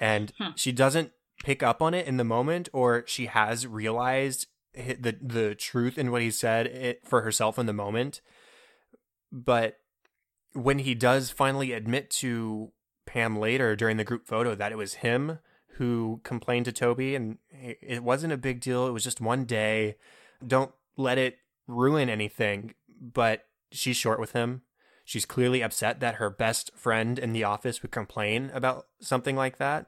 [0.00, 0.50] and hmm.
[0.56, 1.12] she doesn't
[1.44, 6.10] pick up on it in the moment or she has realized the the truth in
[6.10, 8.20] what he said it, for herself in the moment
[9.32, 9.78] but
[10.52, 12.72] when he does finally admit to
[13.06, 15.38] Pam later during the group photo that it was him
[15.76, 18.86] who complained to Toby and it wasn't a big deal.
[18.86, 19.96] It was just one day.
[20.46, 22.74] Don't let it ruin anything.
[23.00, 24.62] But she's short with him.
[25.04, 29.58] She's clearly upset that her best friend in the office would complain about something like
[29.58, 29.86] that.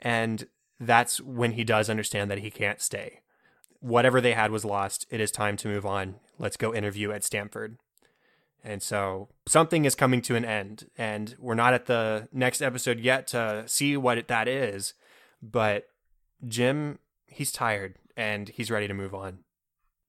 [0.00, 0.46] And
[0.80, 3.20] that's when he does understand that he can't stay.
[3.80, 5.06] Whatever they had was lost.
[5.10, 6.16] It is time to move on.
[6.38, 7.76] Let's go interview at Stamford.
[8.64, 10.90] And so something is coming to an end.
[10.98, 14.94] And we're not at the next episode yet to see what that is.
[15.42, 15.88] But
[16.46, 19.40] Jim, he's tired and he's ready to move on.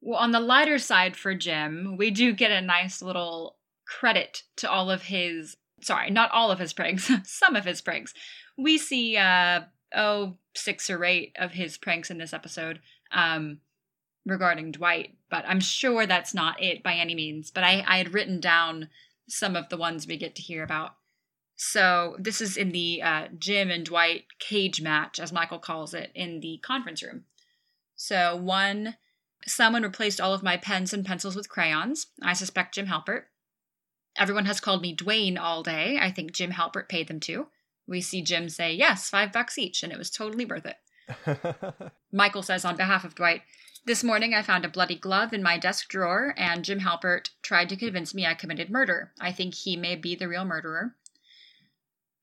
[0.01, 3.57] Well, on the lighter side for Jim, we do get a nice little
[3.87, 8.13] credit to all of his sorry, not all of his pranks, some of his pranks.
[8.57, 9.61] We see uh
[9.95, 12.79] oh six or eight of his pranks in this episode
[13.11, 13.59] um
[14.27, 17.49] regarding Dwight, but I'm sure that's not it by any means.
[17.49, 18.89] But I, I had written down
[19.27, 20.95] some of the ones we get to hear about.
[21.55, 26.11] So this is in the uh, Jim and Dwight cage match, as Michael calls it,
[26.13, 27.23] in the conference room.
[27.95, 28.97] So one,
[29.47, 32.07] someone replaced all of my pens and pencils with crayons.
[32.21, 33.23] I suspect Jim Halpert.
[34.17, 35.97] Everyone has called me Dwayne all day.
[35.99, 37.47] I think Jim Halpert paid them too.
[37.87, 41.91] We see Jim say, yes, five bucks each, and it was totally worth it.
[42.11, 43.41] Michael says on behalf of Dwight,
[43.87, 47.69] this morning I found a bloody glove in my desk drawer, and Jim Halpert tried
[47.69, 49.13] to convince me I committed murder.
[49.19, 50.93] I think he may be the real murderer.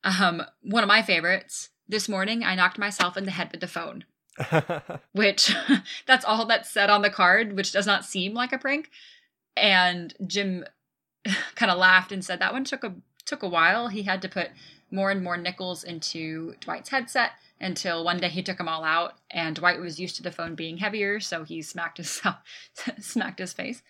[0.03, 1.69] Um, one of my favorites.
[1.87, 4.05] This morning I knocked myself in the head with the phone.
[5.13, 5.55] which
[6.05, 8.91] that's all that's said on the card, which does not seem like a prank.
[9.57, 10.65] And Jim
[11.55, 12.93] kind of laughed and said that one took a
[13.25, 13.87] took a while.
[13.87, 14.51] He had to put
[14.91, 19.13] more and more nickels into Dwight's headset until one day he took them all out
[19.31, 22.21] and Dwight was used to the phone being heavier, so he smacked his
[22.99, 23.81] smacked his face,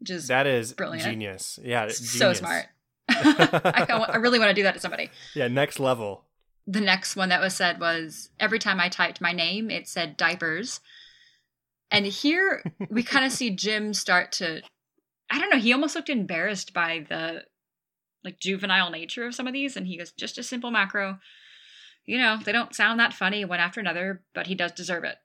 [0.00, 1.04] which is that is brilliant.
[1.04, 1.58] genius.
[1.62, 2.10] Yeah, genius.
[2.10, 2.66] so smart.
[3.08, 5.10] I, I really want to do that to somebody.
[5.34, 6.24] Yeah, next level.
[6.66, 10.16] The next one that was said was every time I typed my name, it said
[10.16, 10.80] diapers.
[11.90, 14.62] And here we kind of see Jim start to
[15.30, 17.44] I don't know, he almost looked embarrassed by the
[18.22, 21.18] like juvenile nature of some of these and he goes just a simple macro
[22.06, 25.16] you know they don't sound that funny one after another but he does deserve it.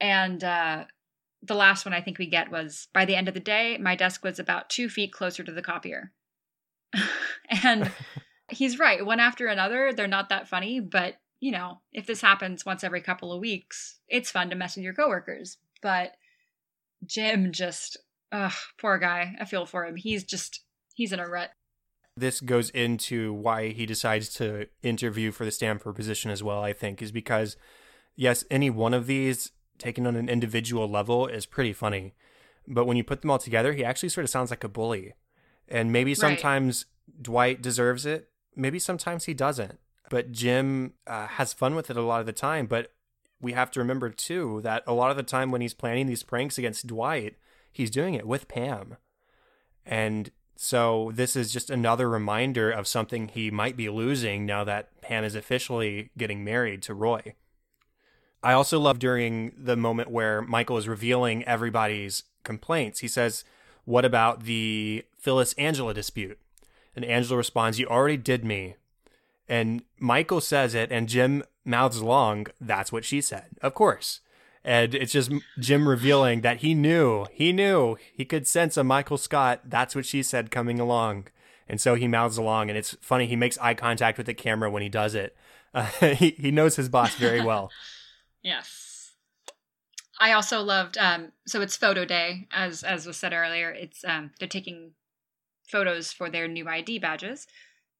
[0.00, 0.84] And uh
[1.42, 3.94] the last one i think we get was by the end of the day my
[3.94, 6.12] desk was about two feet closer to the copier.
[7.62, 7.92] And
[8.50, 9.06] he's right.
[9.06, 13.00] One after another they're not that funny but you know if this happens once every
[13.00, 15.58] couple of weeks it's fun to mess with your coworkers.
[15.82, 16.16] But
[17.04, 17.98] jim just
[18.32, 19.36] ugh poor guy.
[19.40, 19.96] I feel for him.
[19.96, 20.60] He's just
[20.94, 21.50] he's in a rut
[22.16, 26.72] this goes into why he decides to interview for the Stamford position as well, I
[26.72, 27.56] think, is because,
[28.14, 32.14] yes, any one of these taken on an individual level is pretty funny.
[32.66, 35.12] But when you put them all together, he actually sort of sounds like a bully.
[35.68, 37.22] And maybe sometimes right.
[37.22, 39.78] Dwight deserves it, maybe sometimes he doesn't.
[40.08, 42.66] But Jim uh, has fun with it a lot of the time.
[42.66, 42.92] But
[43.40, 46.22] we have to remember, too, that a lot of the time when he's planning these
[46.22, 47.34] pranks against Dwight,
[47.72, 48.96] he's doing it with Pam.
[49.84, 55.00] And so this is just another reminder of something he might be losing now that
[55.00, 57.34] Pam is officially getting married to Roy.
[58.42, 63.00] I also love during the moment where Michael is revealing everybody's complaints.
[63.00, 63.44] He says,
[63.84, 66.38] What about the Phyllis Angela dispute?
[66.94, 68.76] And Angela responds, You already did me.
[69.48, 73.46] And Michael says it, and Jim mouths along, That's what she said.
[73.62, 74.20] Of course
[74.66, 79.16] and it's just Jim revealing that he knew, he knew, he could sense a Michael
[79.16, 79.60] Scott.
[79.64, 81.28] That's what she said coming along,
[81.68, 83.26] and so he mouths along, and it's funny.
[83.26, 85.36] He makes eye contact with the camera when he does it.
[85.72, 87.70] Uh, he he knows his boss very well.
[88.42, 89.12] yes,
[90.18, 90.98] I also loved.
[90.98, 93.70] Um, so it's photo day, as as was said earlier.
[93.70, 94.94] It's um, they're taking
[95.68, 97.46] photos for their new ID badges,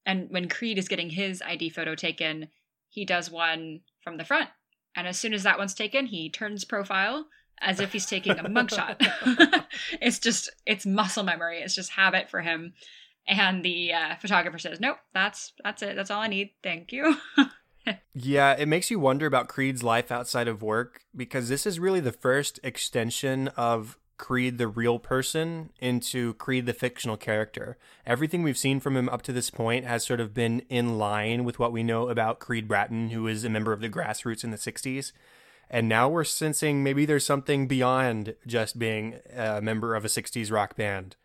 [0.05, 2.49] and when Creed is getting his ID photo taken,
[2.89, 4.49] he does one from the front
[4.97, 7.27] and as soon as that one's taken, he turns profile
[7.61, 8.97] as if he's taking a mugshot.
[10.01, 11.59] it's just it's muscle memory.
[11.59, 12.73] It's just habit for him.
[13.27, 15.95] And the uh, photographer says, "Nope, that's that's it.
[15.95, 16.49] That's all I need.
[16.63, 17.15] Thank you."
[18.13, 21.99] yeah, it makes you wonder about Creed's life outside of work because this is really
[21.99, 27.77] the first extension of Creed the real person into Creed the fictional character.
[28.05, 31.43] Everything we've seen from him up to this point has sort of been in line
[31.43, 34.43] with what we know about Creed Bratton, who is a member of the Grass Roots
[34.43, 35.11] in the 60s.
[35.69, 40.51] And now we're sensing maybe there's something beyond just being a member of a 60s
[40.51, 41.15] rock band.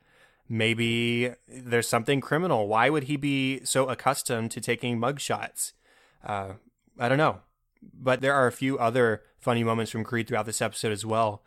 [0.48, 2.68] Maybe there's something criminal.
[2.68, 5.72] Why would he be so accustomed to taking mugshots?
[6.24, 6.54] Uh,
[6.98, 7.40] I don't know.
[7.82, 11.42] But there are a few other funny moments from Creed throughout this episode as well.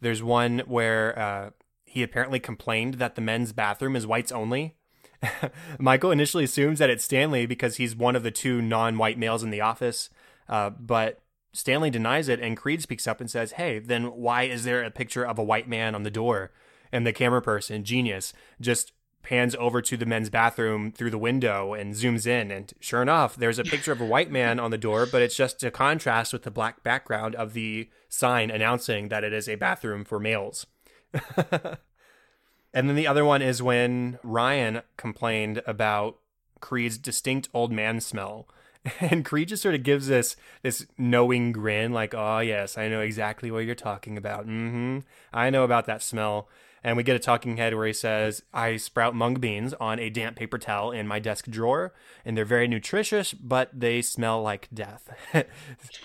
[0.00, 1.50] There's one where uh,
[1.84, 4.76] he apparently complained that the men's bathroom is whites only,
[5.78, 9.42] Michael initially assumes that it's Stanley because he's one of the two non white males
[9.42, 10.10] in the office,
[10.48, 11.20] uh, but
[11.52, 14.90] Stanley denies it, and Creed speaks up and says, Hey, then why is there a
[14.90, 16.52] picture of a white man on the door?
[16.92, 18.92] And the camera person, genius, just
[19.28, 22.50] pans over to the men's bathroom through the window and zooms in.
[22.50, 25.36] And sure enough, there's a picture of a white man on the door, but it's
[25.36, 29.56] just a contrast with the black background of the sign announcing that it is a
[29.56, 30.64] bathroom for males.
[32.72, 36.16] and then the other one is when Ryan complained about
[36.60, 38.48] Creed's distinct old man smell.
[39.00, 43.00] And Creed just sort of gives this this knowing grin, like, "Oh yes, I know
[43.00, 44.46] exactly what you're talking about.
[44.46, 45.00] Mm-hmm.
[45.30, 46.48] I know about that smell."
[46.84, 50.10] And we get a talking head where he says, I sprout mung beans on a
[50.10, 51.92] damp paper towel in my desk drawer,
[52.24, 55.10] and they're very nutritious, but they smell like death.
[55.32, 55.48] that,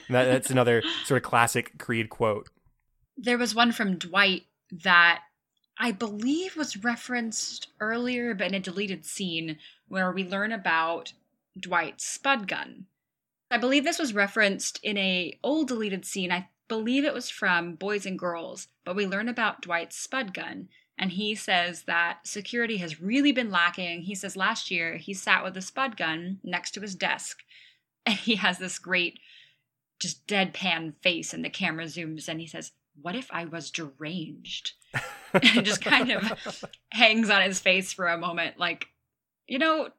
[0.10, 2.50] that's another sort of classic Creed quote.
[3.18, 4.44] There was one from Dwight
[4.84, 5.22] that
[5.78, 9.58] I believe was referenced earlier, but in a deleted scene
[9.88, 11.14] where we learn about
[11.60, 12.86] Dwight's spud gun.
[13.52, 16.32] I believe this was referenced in a old deleted scene.
[16.32, 20.70] I believe it was from Boys and Girls, but we learn about Dwight's spud gun.
[20.98, 24.04] And he says that security has really been lacking.
[24.04, 27.40] He says last year he sat with a spud gun next to his desk,
[28.06, 29.20] and he has this great,
[30.00, 32.72] just deadpan face, and the camera zooms, and he says,
[33.02, 34.74] What if I was deranged?
[35.34, 38.88] and just kind of hangs on his face for a moment, like,
[39.48, 39.90] you know,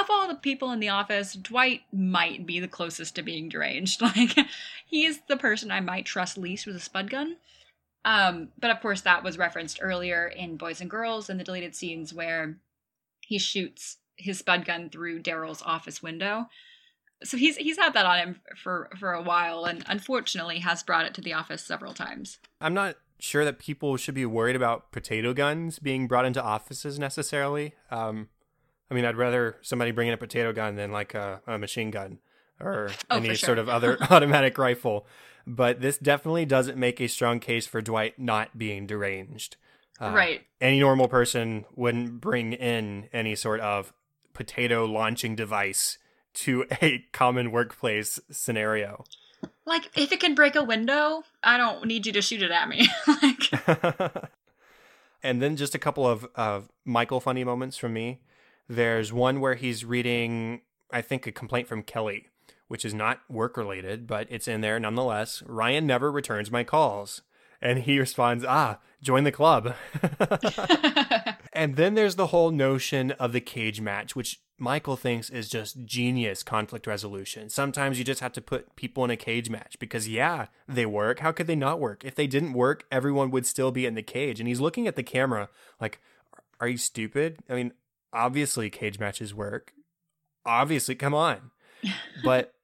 [0.00, 4.00] of all the people in the office, Dwight might be the closest to being deranged.
[4.16, 4.36] Like,
[4.86, 7.36] he's the person I might trust least with a spud gun.
[8.04, 11.74] Um, but of course, that was referenced earlier in Boys and Girls in the deleted
[11.74, 12.56] scenes where
[13.20, 16.46] he shoots his spud gun through Darryl's office window.
[17.24, 21.06] So he's he's had that on him for for a while, and unfortunately has brought
[21.06, 22.38] it to the office several times.
[22.60, 26.98] I'm not sure that people should be worried about potato guns being brought into offices
[26.98, 27.74] necessarily.
[27.90, 28.28] Um,
[28.90, 31.90] I mean, I'd rather somebody bring in a potato gun than like a, a machine
[31.90, 32.18] gun
[32.60, 33.36] or oh, any sure.
[33.36, 35.06] sort of other automatic rifle.
[35.46, 39.56] But this definitely doesn't make a strong case for Dwight not being deranged.
[40.00, 40.42] Uh, right.
[40.60, 43.92] Any normal person wouldn't bring in any sort of
[44.34, 45.98] potato launching device
[46.34, 49.04] to a common workplace scenario.
[49.64, 52.68] Like, if it can break a window, I don't need you to shoot it at
[52.68, 52.88] me.
[53.22, 54.30] like.
[55.22, 58.20] and then just a couple of uh, Michael funny moments from me.
[58.68, 62.28] There's one where he's reading, I think, a complaint from Kelly,
[62.68, 65.42] which is not work related, but it's in there nonetheless.
[65.46, 67.22] Ryan never returns my calls.
[67.62, 69.74] And he responds, Ah, join the club.
[71.52, 75.84] and then there's the whole notion of the cage match, which Michael thinks is just
[75.84, 77.48] genius conflict resolution.
[77.48, 81.20] Sometimes you just have to put people in a cage match because, yeah, they work.
[81.20, 82.04] How could they not work?
[82.04, 84.38] If they didn't work, everyone would still be in the cage.
[84.40, 85.48] And he's looking at the camera
[85.80, 86.00] like,
[86.60, 87.38] Are you stupid?
[87.48, 87.72] I mean,
[88.12, 89.72] obviously cage matches work.
[90.44, 91.50] Obviously, come on.
[92.24, 92.54] but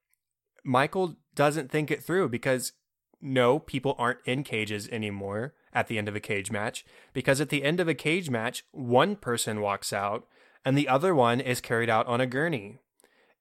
[0.65, 2.73] Michael doesn't think it through because
[3.21, 7.49] no, people aren't in cages anymore at the end of a cage match because at
[7.49, 10.27] the end of a cage match, one person walks out
[10.65, 12.79] and the other one is carried out on a gurney.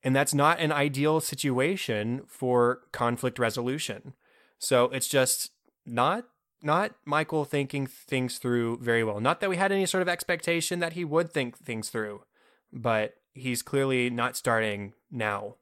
[0.03, 4.13] And that's not an ideal situation for conflict resolution.
[4.57, 5.51] So it's just
[5.85, 6.25] not
[6.63, 9.19] not Michael thinking things through very well.
[9.19, 12.23] Not that we had any sort of expectation that he would think things through,
[12.71, 15.55] but he's clearly not starting now.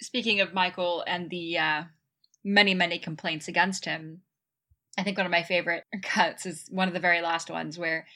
[0.00, 1.82] Speaking of Michael and the uh,
[2.44, 4.22] many, many complaints against him,
[4.98, 8.06] I think one of my favorite cuts is one of the very last ones where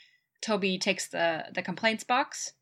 [0.43, 2.53] Toby takes the, the complaints box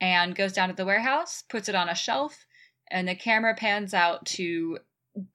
[0.00, 2.46] and goes down to the warehouse, puts it on a shelf,
[2.90, 4.78] and the camera pans out to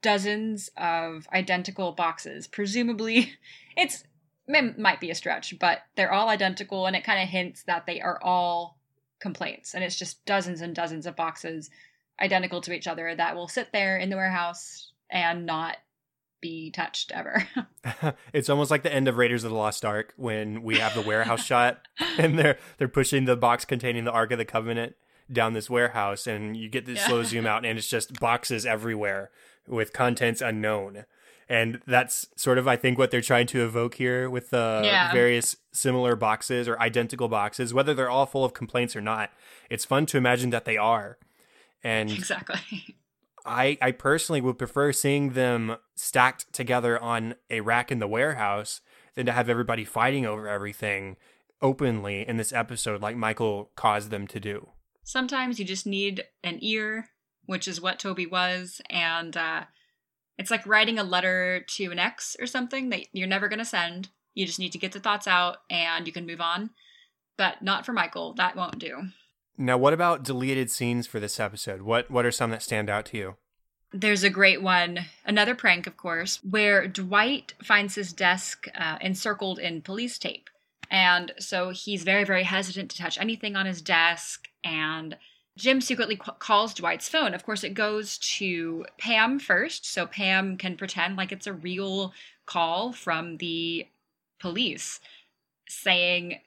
[0.02, 2.46] dozens of identical boxes.
[2.46, 3.32] Presumably,
[3.76, 4.04] it's
[4.46, 7.86] it might be a stretch, but they're all identical, and it kind of hints that
[7.86, 8.78] they are all
[9.20, 11.70] complaints, and it's just dozens and dozens of boxes
[12.20, 15.76] identical to each other that will sit there in the warehouse and not
[16.40, 17.46] be touched ever.
[18.32, 21.02] it's almost like the end of Raiders of the Lost Ark when we have the
[21.02, 21.80] warehouse shot
[22.18, 24.94] and they're they're pushing the box containing the Ark of the Covenant
[25.30, 27.06] down this warehouse and you get this yeah.
[27.06, 29.30] slow zoom out and it's just boxes everywhere
[29.68, 31.04] with contents unknown.
[31.48, 35.12] And that's sort of, I think, what they're trying to evoke here with the yeah.
[35.12, 39.30] various similar boxes or identical boxes, whether they're all full of complaints or not.
[39.70, 41.16] It's fun to imagine that they are.
[41.82, 42.96] And exactly.
[43.46, 48.82] I, I personally would prefer seeing them stacked together on a rack in the warehouse
[49.14, 51.16] than to have everybody fighting over everything
[51.62, 54.68] openly in this episode like Michael caused them to do.
[55.02, 57.08] Sometimes you just need an ear
[57.48, 59.64] which is what Toby was, and uh,
[60.36, 63.64] it's like writing a letter to an ex or something that you're never going to
[63.64, 64.10] send.
[64.34, 66.70] You just need to get the thoughts out and you can move on.
[67.38, 68.34] but not for Michael.
[68.34, 69.08] That won't do.
[69.56, 71.82] Now, what about deleted scenes for this episode?
[71.82, 73.36] What what are some that stand out to you?
[73.92, 79.58] There's a great one, another prank, of course, where Dwight finds his desk uh, encircled
[79.58, 80.50] in police tape.
[80.90, 84.46] And so he's very, very hesitant to touch anything on his desk.
[84.62, 85.16] And
[85.58, 87.34] Jim secretly qu- calls Dwight's phone.
[87.34, 92.14] Of course, it goes to Pam first, so Pam can pretend like it's a real
[92.46, 93.88] call from the
[94.38, 95.00] police
[95.68, 96.40] saying,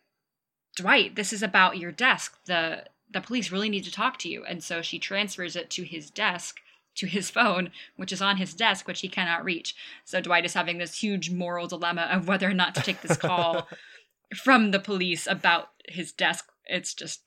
[0.78, 2.38] Dwight, this is about your desk.
[2.46, 4.46] The the police really need to talk to you.
[4.46, 6.62] And so she transfers it to his desk
[6.96, 9.76] to his phone, which is on his desk, which he cannot reach.
[10.06, 13.18] So Dwight is having this huge moral dilemma of whether or not to take this
[13.18, 13.68] call
[14.36, 16.50] from the police about his desk.
[16.66, 17.22] It's just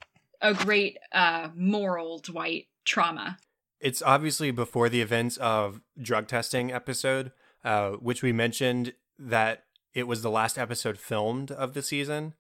[0.45, 3.39] a great uh, moral Dwight trauma.
[3.81, 7.33] It's obviously before the events of drug testing episode,
[7.65, 9.65] uh, which we mentioned that
[9.95, 12.35] it was the last episode filmed of the season.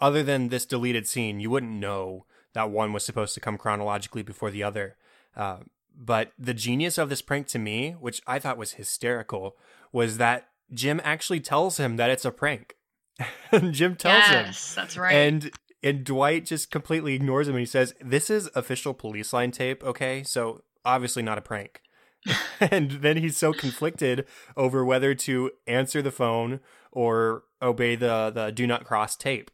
[0.00, 4.22] Other than this deleted scene, you wouldn't know that one was supposed to come chronologically
[4.22, 4.96] before the other.
[5.36, 5.58] Uh,
[5.94, 9.56] but the genius of this prank to me, which I thought was hysterical,
[9.92, 12.76] was that Jim actually tells him that it's a prank.
[13.70, 14.44] Jim tells yes, him.
[14.46, 15.12] Yes, that's right.
[15.12, 15.50] And
[15.82, 19.82] and Dwight just completely ignores him and he says, "This is official police line tape,
[19.84, 20.22] okay?
[20.22, 21.82] So obviously not a prank."
[22.60, 24.26] and then he's so conflicted
[24.56, 26.60] over whether to answer the phone
[26.92, 29.50] or obey the the do not cross tape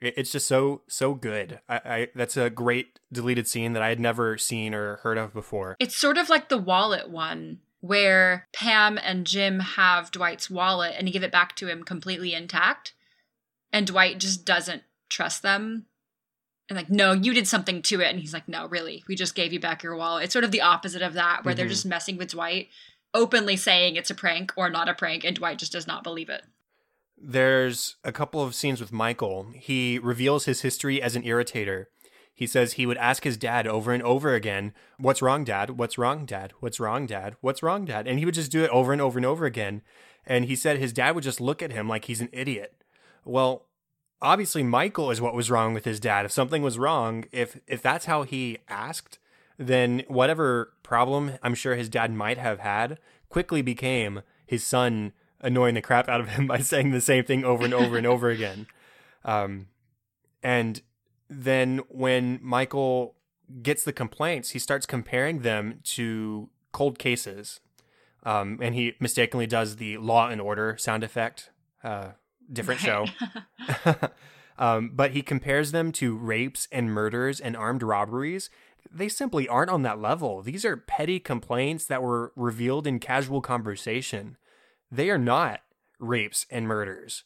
[0.00, 1.60] it's just so so good.
[1.68, 5.32] I, I, that's a great deleted scene that I had never seen or heard of
[5.32, 5.76] before.
[5.80, 11.12] It's sort of like the wallet one where Pam and Jim have Dwight's wallet and
[11.12, 12.92] give it back to him completely intact,
[13.72, 15.86] and Dwight just doesn't trust them.
[16.68, 18.10] And like, no, you did something to it.
[18.10, 20.24] And he's like, no, really, we just gave you back your wallet.
[20.24, 21.58] It's sort of the opposite of that, where mm-hmm.
[21.58, 22.68] they're just messing with Dwight,
[23.14, 26.28] openly saying it's a prank or not a prank, and Dwight just does not believe
[26.28, 26.42] it.
[27.16, 29.46] There's a couple of scenes with Michael.
[29.54, 31.86] He reveals his history as an irritator.
[32.34, 35.70] He says he would ask his dad over and over again, What's wrong, dad?
[35.70, 36.52] What's wrong, dad?
[36.60, 37.36] What's wrong, dad?
[37.40, 38.06] What's wrong, dad?
[38.06, 39.80] And he would just do it over and over and over again.
[40.26, 42.74] And he said his dad would just look at him like he's an idiot.
[43.24, 43.66] Well,
[44.20, 46.24] obviously Michael is what was wrong with his dad.
[46.24, 49.18] If something was wrong, if if that's how he asked,
[49.58, 52.98] then whatever problem I'm sure his dad might have had
[53.28, 57.44] quickly became his son annoying the crap out of him by saying the same thing
[57.44, 58.66] over and over and over again.
[59.24, 59.68] Um,
[60.42, 60.80] and
[61.28, 63.16] then when Michael
[63.62, 67.60] gets the complaints, he starts comparing them to cold cases.
[68.22, 71.50] Um, and he mistakenly does the Law and Order sound effect.
[71.82, 72.12] Uh,
[72.52, 73.08] different right.
[73.88, 74.08] show.
[74.58, 78.50] um, but he compares them to rapes and murders and armed robberies.
[78.90, 80.42] They simply aren't on that level.
[80.42, 84.36] These are petty complaints that were revealed in casual conversation
[84.90, 85.60] they are not
[85.98, 87.24] rapes and murders.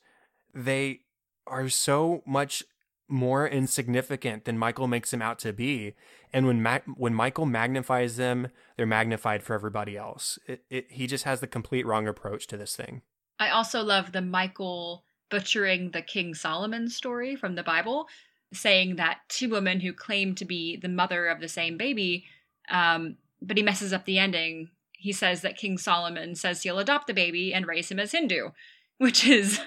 [0.54, 1.00] They
[1.46, 2.62] are so much
[3.08, 5.94] more insignificant than Michael makes them out to be.
[6.32, 10.38] And when Ma- when Michael magnifies them, they're magnified for everybody else.
[10.46, 13.02] It, it, he just has the complete wrong approach to this thing.
[13.38, 18.08] I also love the Michael butchering the King Solomon story from the Bible,
[18.52, 22.24] saying that two women who claim to be the mother of the same baby,
[22.68, 24.70] um, but he messes up the ending
[25.00, 28.50] he says that King Solomon says he'll adopt the baby and raise him as Hindu,
[28.98, 29.58] which is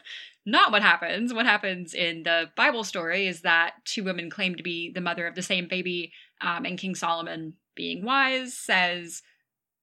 [0.45, 1.33] not what happens.
[1.33, 5.25] What happens in the Bible story is that two women claim to be the mother
[5.25, 9.23] of the same baby, um, and King Solomon, being wise, says,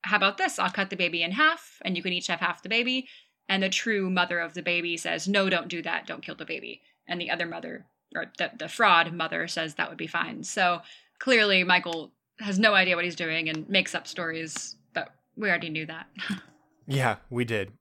[0.03, 0.59] How about this?
[0.59, 3.09] I'll cut the baby in half, and you can each have half the baby.
[3.51, 6.07] And the true mother of the baby says, No, don't do that.
[6.07, 6.81] Don't kill the baby.
[7.07, 7.85] And the other mother,
[8.15, 10.45] or the, the fraud mother, says that would be fine.
[10.45, 10.83] So
[11.19, 15.71] clearly, Michael has no idea what he's doing and makes up stories but we already
[15.71, 16.07] knew that.
[16.87, 17.73] yeah, we did.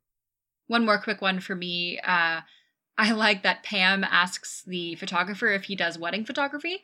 [0.68, 2.00] One more quick one for me.
[2.00, 2.42] Uh,
[2.98, 6.82] I like that Pam asks the photographer if he does wedding photography,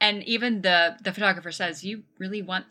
[0.00, 2.66] and even the the photographer says, "You really want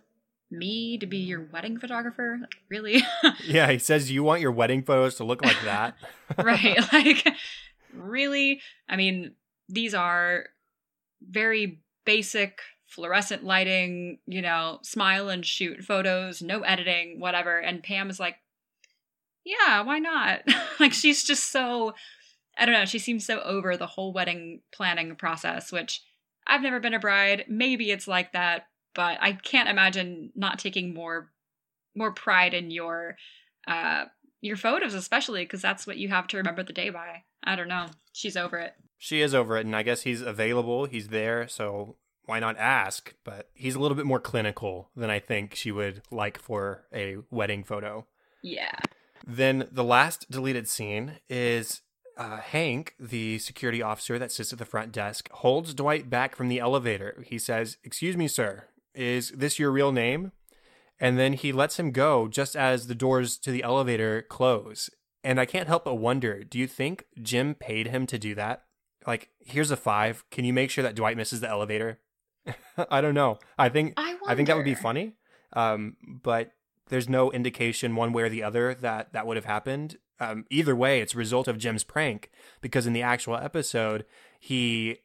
[0.51, 2.37] me to be your wedding photographer?
[2.41, 3.03] Like, really?"
[3.45, 5.95] yeah, he says, "You want your wedding photos to look like that?"
[6.37, 6.77] right?
[6.93, 7.27] Like,
[7.93, 8.61] really?
[8.87, 9.33] I mean,
[9.67, 10.45] these are
[11.21, 17.57] very basic fluorescent lighting, you know, smile and shoot photos, no editing, whatever.
[17.59, 18.35] And Pam is like,
[19.45, 20.41] yeah, why not?
[20.79, 21.93] like she's just so
[22.59, 26.03] I don't know, she seems so over the whole wedding planning process, which
[26.45, 27.45] I've never been a bride.
[27.47, 28.63] Maybe it's like that,
[28.95, 31.31] but I can't imagine not taking more
[31.95, 33.17] more pride in your
[33.67, 34.05] uh
[34.41, 37.23] your photos especially because that's what you have to remember the day by.
[37.43, 37.87] I don't know.
[38.13, 38.73] She's over it.
[38.97, 43.15] She is over it and I guess he's available, he's there, so why not ask?
[43.23, 47.17] But he's a little bit more clinical than I think she would like for a
[47.31, 48.05] wedding photo.
[48.43, 48.77] Yeah.
[49.25, 51.81] Then the last deleted scene is
[52.17, 56.49] uh, Hank, the security officer that sits at the front desk, holds Dwight back from
[56.49, 57.23] the elevator.
[57.25, 58.65] He says, Excuse me, sir,
[58.99, 60.33] is this your real name?
[60.99, 64.89] And then he lets him go just as the doors to the elevator close.
[65.23, 68.63] And I can't help but wonder do you think Jim paid him to do that?
[69.07, 70.25] Like, here's a five.
[70.29, 71.99] Can you make sure that Dwight misses the elevator?
[72.89, 73.39] I don't know.
[73.57, 75.15] I think I, I think that would be funny.
[75.53, 76.51] Um, but
[76.89, 79.97] there's no indication one way or the other that that would have happened.
[80.19, 82.29] Um, either way, it's a result of Jim's prank
[82.59, 84.05] because in the actual episode,
[84.37, 84.97] he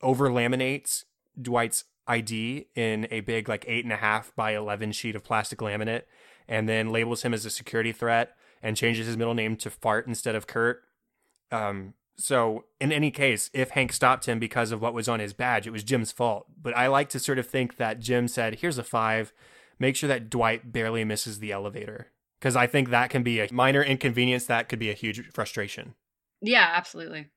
[0.00, 1.04] over laminates
[1.40, 5.58] Dwight's ID in a big like eight and a half by eleven sheet of plastic
[5.58, 6.02] laminate,
[6.48, 10.06] and then labels him as a security threat and changes his middle name to Fart
[10.06, 10.82] instead of Kurt.
[11.50, 15.32] Um, so in any case, if Hank stopped him because of what was on his
[15.32, 16.46] badge, it was Jim's fault.
[16.60, 19.32] But I like to sort of think that Jim said, "Here's a five.
[19.78, 23.52] Make sure that Dwight barely misses the elevator." Because I think that can be a
[23.52, 25.94] minor inconvenience that could be a huge frustration.
[26.42, 27.30] Yeah, absolutely.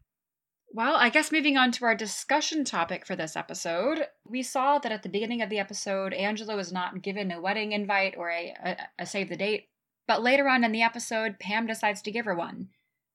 [0.70, 4.92] Well, I guess moving on to our discussion topic for this episode, we saw that
[4.92, 8.54] at the beginning of the episode, Angela was not given a wedding invite or a,
[8.64, 9.70] a, a save the date,
[10.08, 12.70] but later on in the episode, Pam decides to give her one.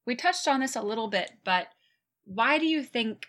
[0.07, 1.69] We touched on this a little bit, but
[2.25, 3.27] why do you think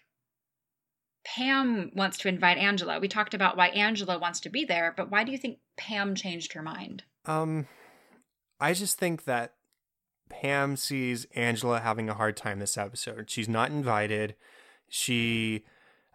[1.25, 2.99] Pam wants to invite Angela?
[2.99, 6.15] We talked about why Angela wants to be there, but why do you think Pam
[6.15, 7.03] changed her mind?
[7.25, 7.67] Um,
[8.59, 9.53] I just think that
[10.29, 13.29] Pam sees Angela having a hard time this episode.
[13.29, 14.35] She's not invited.
[14.89, 15.63] She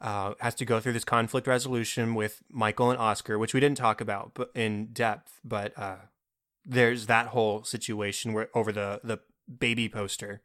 [0.00, 3.78] uh, has to go through this conflict resolution with Michael and Oscar, which we didn't
[3.78, 5.40] talk about but in depth.
[5.44, 5.96] But uh,
[6.64, 9.20] there's that whole situation where over the the
[9.58, 10.42] baby poster,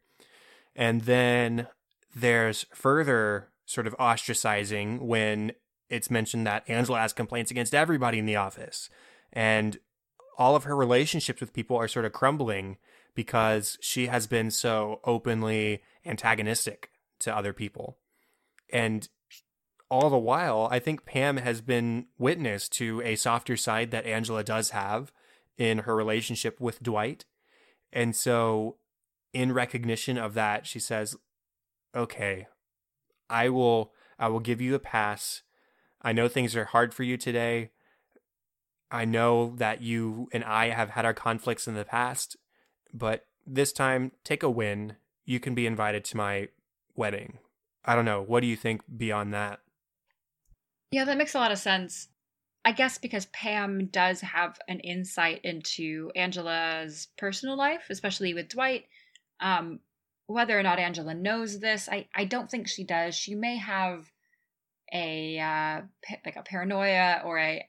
[0.74, 1.68] and then
[2.14, 5.52] there's further sort of ostracizing when
[5.88, 8.90] it's mentioned that Angela has complaints against everybody in the office,
[9.32, 9.78] and
[10.36, 12.76] all of her relationships with people are sort of crumbling
[13.14, 16.90] because she has been so openly antagonistic
[17.20, 17.98] to other people.
[18.72, 19.08] And
[19.90, 24.42] all the while, I think Pam has been witness to a softer side that Angela
[24.42, 25.12] does have
[25.56, 27.24] in her relationship with Dwight.
[27.92, 28.78] And so,
[29.32, 31.16] in recognition of that, she says,
[31.94, 32.48] "Okay,
[33.30, 35.42] I will I will give you a pass.
[36.02, 37.70] I know things are hard for you today.
[38.90, 42.36] I know that you and I have had our conflicts in the past,
[42.94, 44.96] but this time take a win.
[45.26, 46.48] You can be invited to my
[46.94, 47.38] wedding.
[47.84, 48.22] I don't know.
[48.22, 49.60] What do you think beyond that?
[50.90, 52.08] Yeah, that makes a lot of sense.
[52.64, 58.84] I guess because Pam does have an insight into Angela's personal life, especially with Dwight.
[59.40, 59.80] Um,
[60.26, 63.14] whether or not Angela knows this, I, I don't think she does.
[63.14, 64.10] She may have
[64.92, 67.68] a uh, pa- like a paranoia or a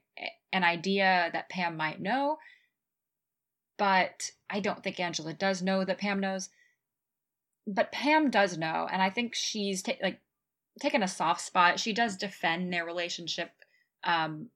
[0.54, 2.38] an idea that Pam might know,
[3.78, 6.50] but I don't think Angela does know that Pam knows.
[7.68, 10.20] But Pam does know, and I think she's ta- like
[10.80, 11.80] taken a soft spot.
[11.80, 13.52] She does defend their relationship
[14.04, 14.50] um,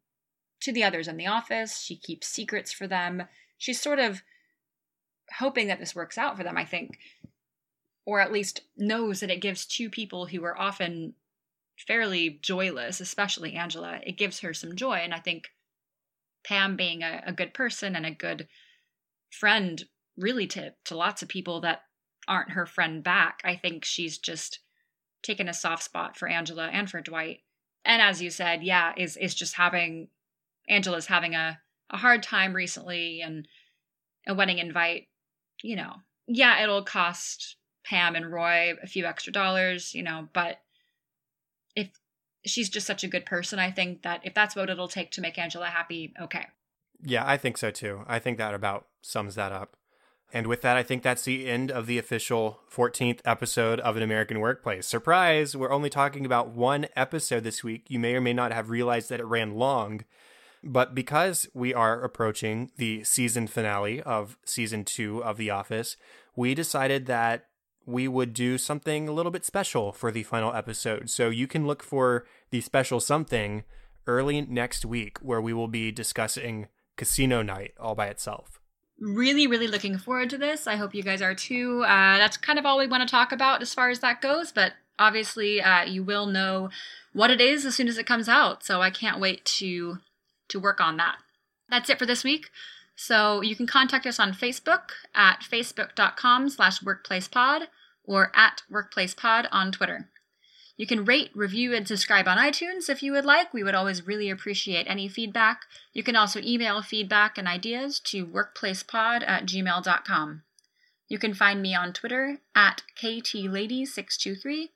[0.61, 1.81] to the others in the office.
[1.81, 3.23] She keeps secrets for them.
[3.57, 4.21] She's sort of
[5.37, 6.99] hoping that this works out for them, I think,
[8.05, 11.13] or at least knows that it gives two people who are often
[11.87, 14.95] fairly joyless, especially Angela, it gives her some joy.
[14.95, 15.49] And I think
[16.43, 18.47] Pam being a, a good person and a good
[19.31, 19.83] friend,
[20.17, 21.81] really to to lots of people that
[22.27, 24.59] aren't her friend back, I think she's just
[25.23, 27.39] taken a soft spot for Angela and for Dwight.
[27.85, 30.09] And as you said, yeah, is is just having
[30.67, 31.59] Angela's having a,
[31.89, 33.47] a hard time recently and
[34.27, 35.07] a wedding invite,
[35.63, 35.93] you know.
[36.27, 40.57] Yeah, it'll cost Pam and Roy a few extra dollars, you know, but
[41.75, 41.89] if
[42.45, 45.21] she's just such a good person, I think that if that's what it'll take to
[45.21, 46.45] make Angela happy, okay.
[47.01, 48.03] Yeah, I think so too.
[48.07, 49.75] I think that about sums that up.
[50.31, 54.03] And with that, I think that's the end of the official 14th episode of An
[54.03, 54.85] American Workplace.
[54.85, 55.55] Surprise!
[55.55, 57.85] We're only talking about one episode this week.
[57.87, 60.05] You may or may not have realized that it ran long.
[60.63, 65.97] But because we are approaching the season finale of season two of The Office,
[66.35, 67.45] we decided that
[67.85, 71.09] we would do something a little bit special for the final episode.
[71.09, 73.63] So you can look for the special something
[74.05, 78.58] early next week, where we will be discussing Casino Night all by itself.
[78.99, 80.67] Really, really looking forward to this.
[80.67, 81.83] I hope you guys are too.
[81.83, 84.51] Uh, that's kind of all we want to talk about as far as that goes,
[84.51, 86.69] but obviously uh, you will know
[87.13, 88.63] what it is as soon as it comes out.
[88.63, 89.99] So I can't wait to
[90.49, 91.17] to work on that.
[91.69, 92.49] That's it for this week.
[92.95, 97.67] So you can contact us on Facebook at facebook.com slash workplacepod
[98.03, 100.09] or at workplacepod on Twitter.
[100.79, 103.53] You can rate, review, and subscribe on iTunes if you would like.
[103.53, 105.63] We would always really appreciate any feedback.
[105.91, 110.43] You can also email feedback and ideas to workplacepod at gmail.com.
[111.09, 114.69] You can find me on Twitter at KTLady623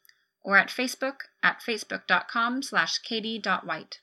[0.43, 3.99] or at Facebook at facebook.com slash katie.white.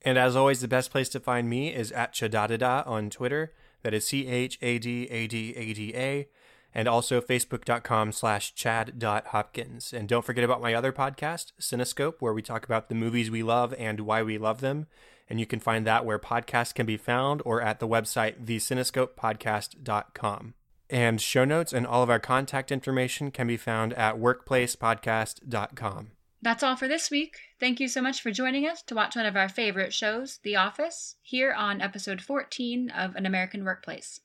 [0.00, 3.52] And as always, the best place to find me is at Chadadada on Twitter.
[3.82, 6.26] That is C H A D A D A D A.
[6.74, 9.92] And also facebook.com slash chad.hopkins.
[9.92, 13.44] And don't forget about my other podcast, Cinescope, where we talk about the movies we
[13.44, 14.86] love and why we love them.
[15.30, 20.54] And you can find that where podcasts can be found or at the website, thecinescopepodcast.com.
[20.90, 26.10] And show notes and all of our contact information can be found at workplacepodcast.com.
[26.42, 27.38] That's all for this week.
[27.58, 30.56] Thank you so much for joining us to watch one of our favorite shows, The
[30.56, 34.20] Office, here on episode 14 of An American Workplace.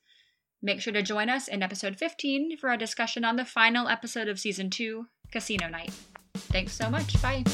[0.62, 4.28] Make sure to join us in episode 15 for our discussion on the final episode
[4.28, 5.90] of season 2, Casino Night.
[6.34, 7.20] Thanks so much.
[7.22, 7.44] Bye.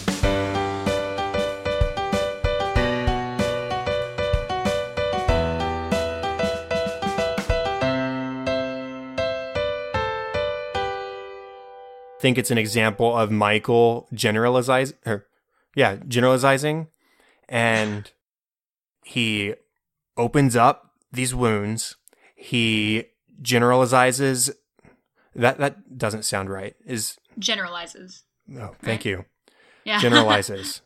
[12.09, 15.27] I think it's an example of Michael generalizing or er,
[15.77, 16.89] yeah, generalizing
[17.49, 18.11] and
[19.05, 19.55] he
[20.17, 21.95] opens up these wounds.
[22.37, 23.07] He
[23.43, 24.51] generalizes
[25.35, 26.75] that that doesn't sound right.
[26.87, 28.23] Is generalizes.
[28.53, 29.05] Oh, thank Right?
[29.07, 29.25] you.
[29.85, 29.99] Yeah.
[30.07, 30.75] Generalizes.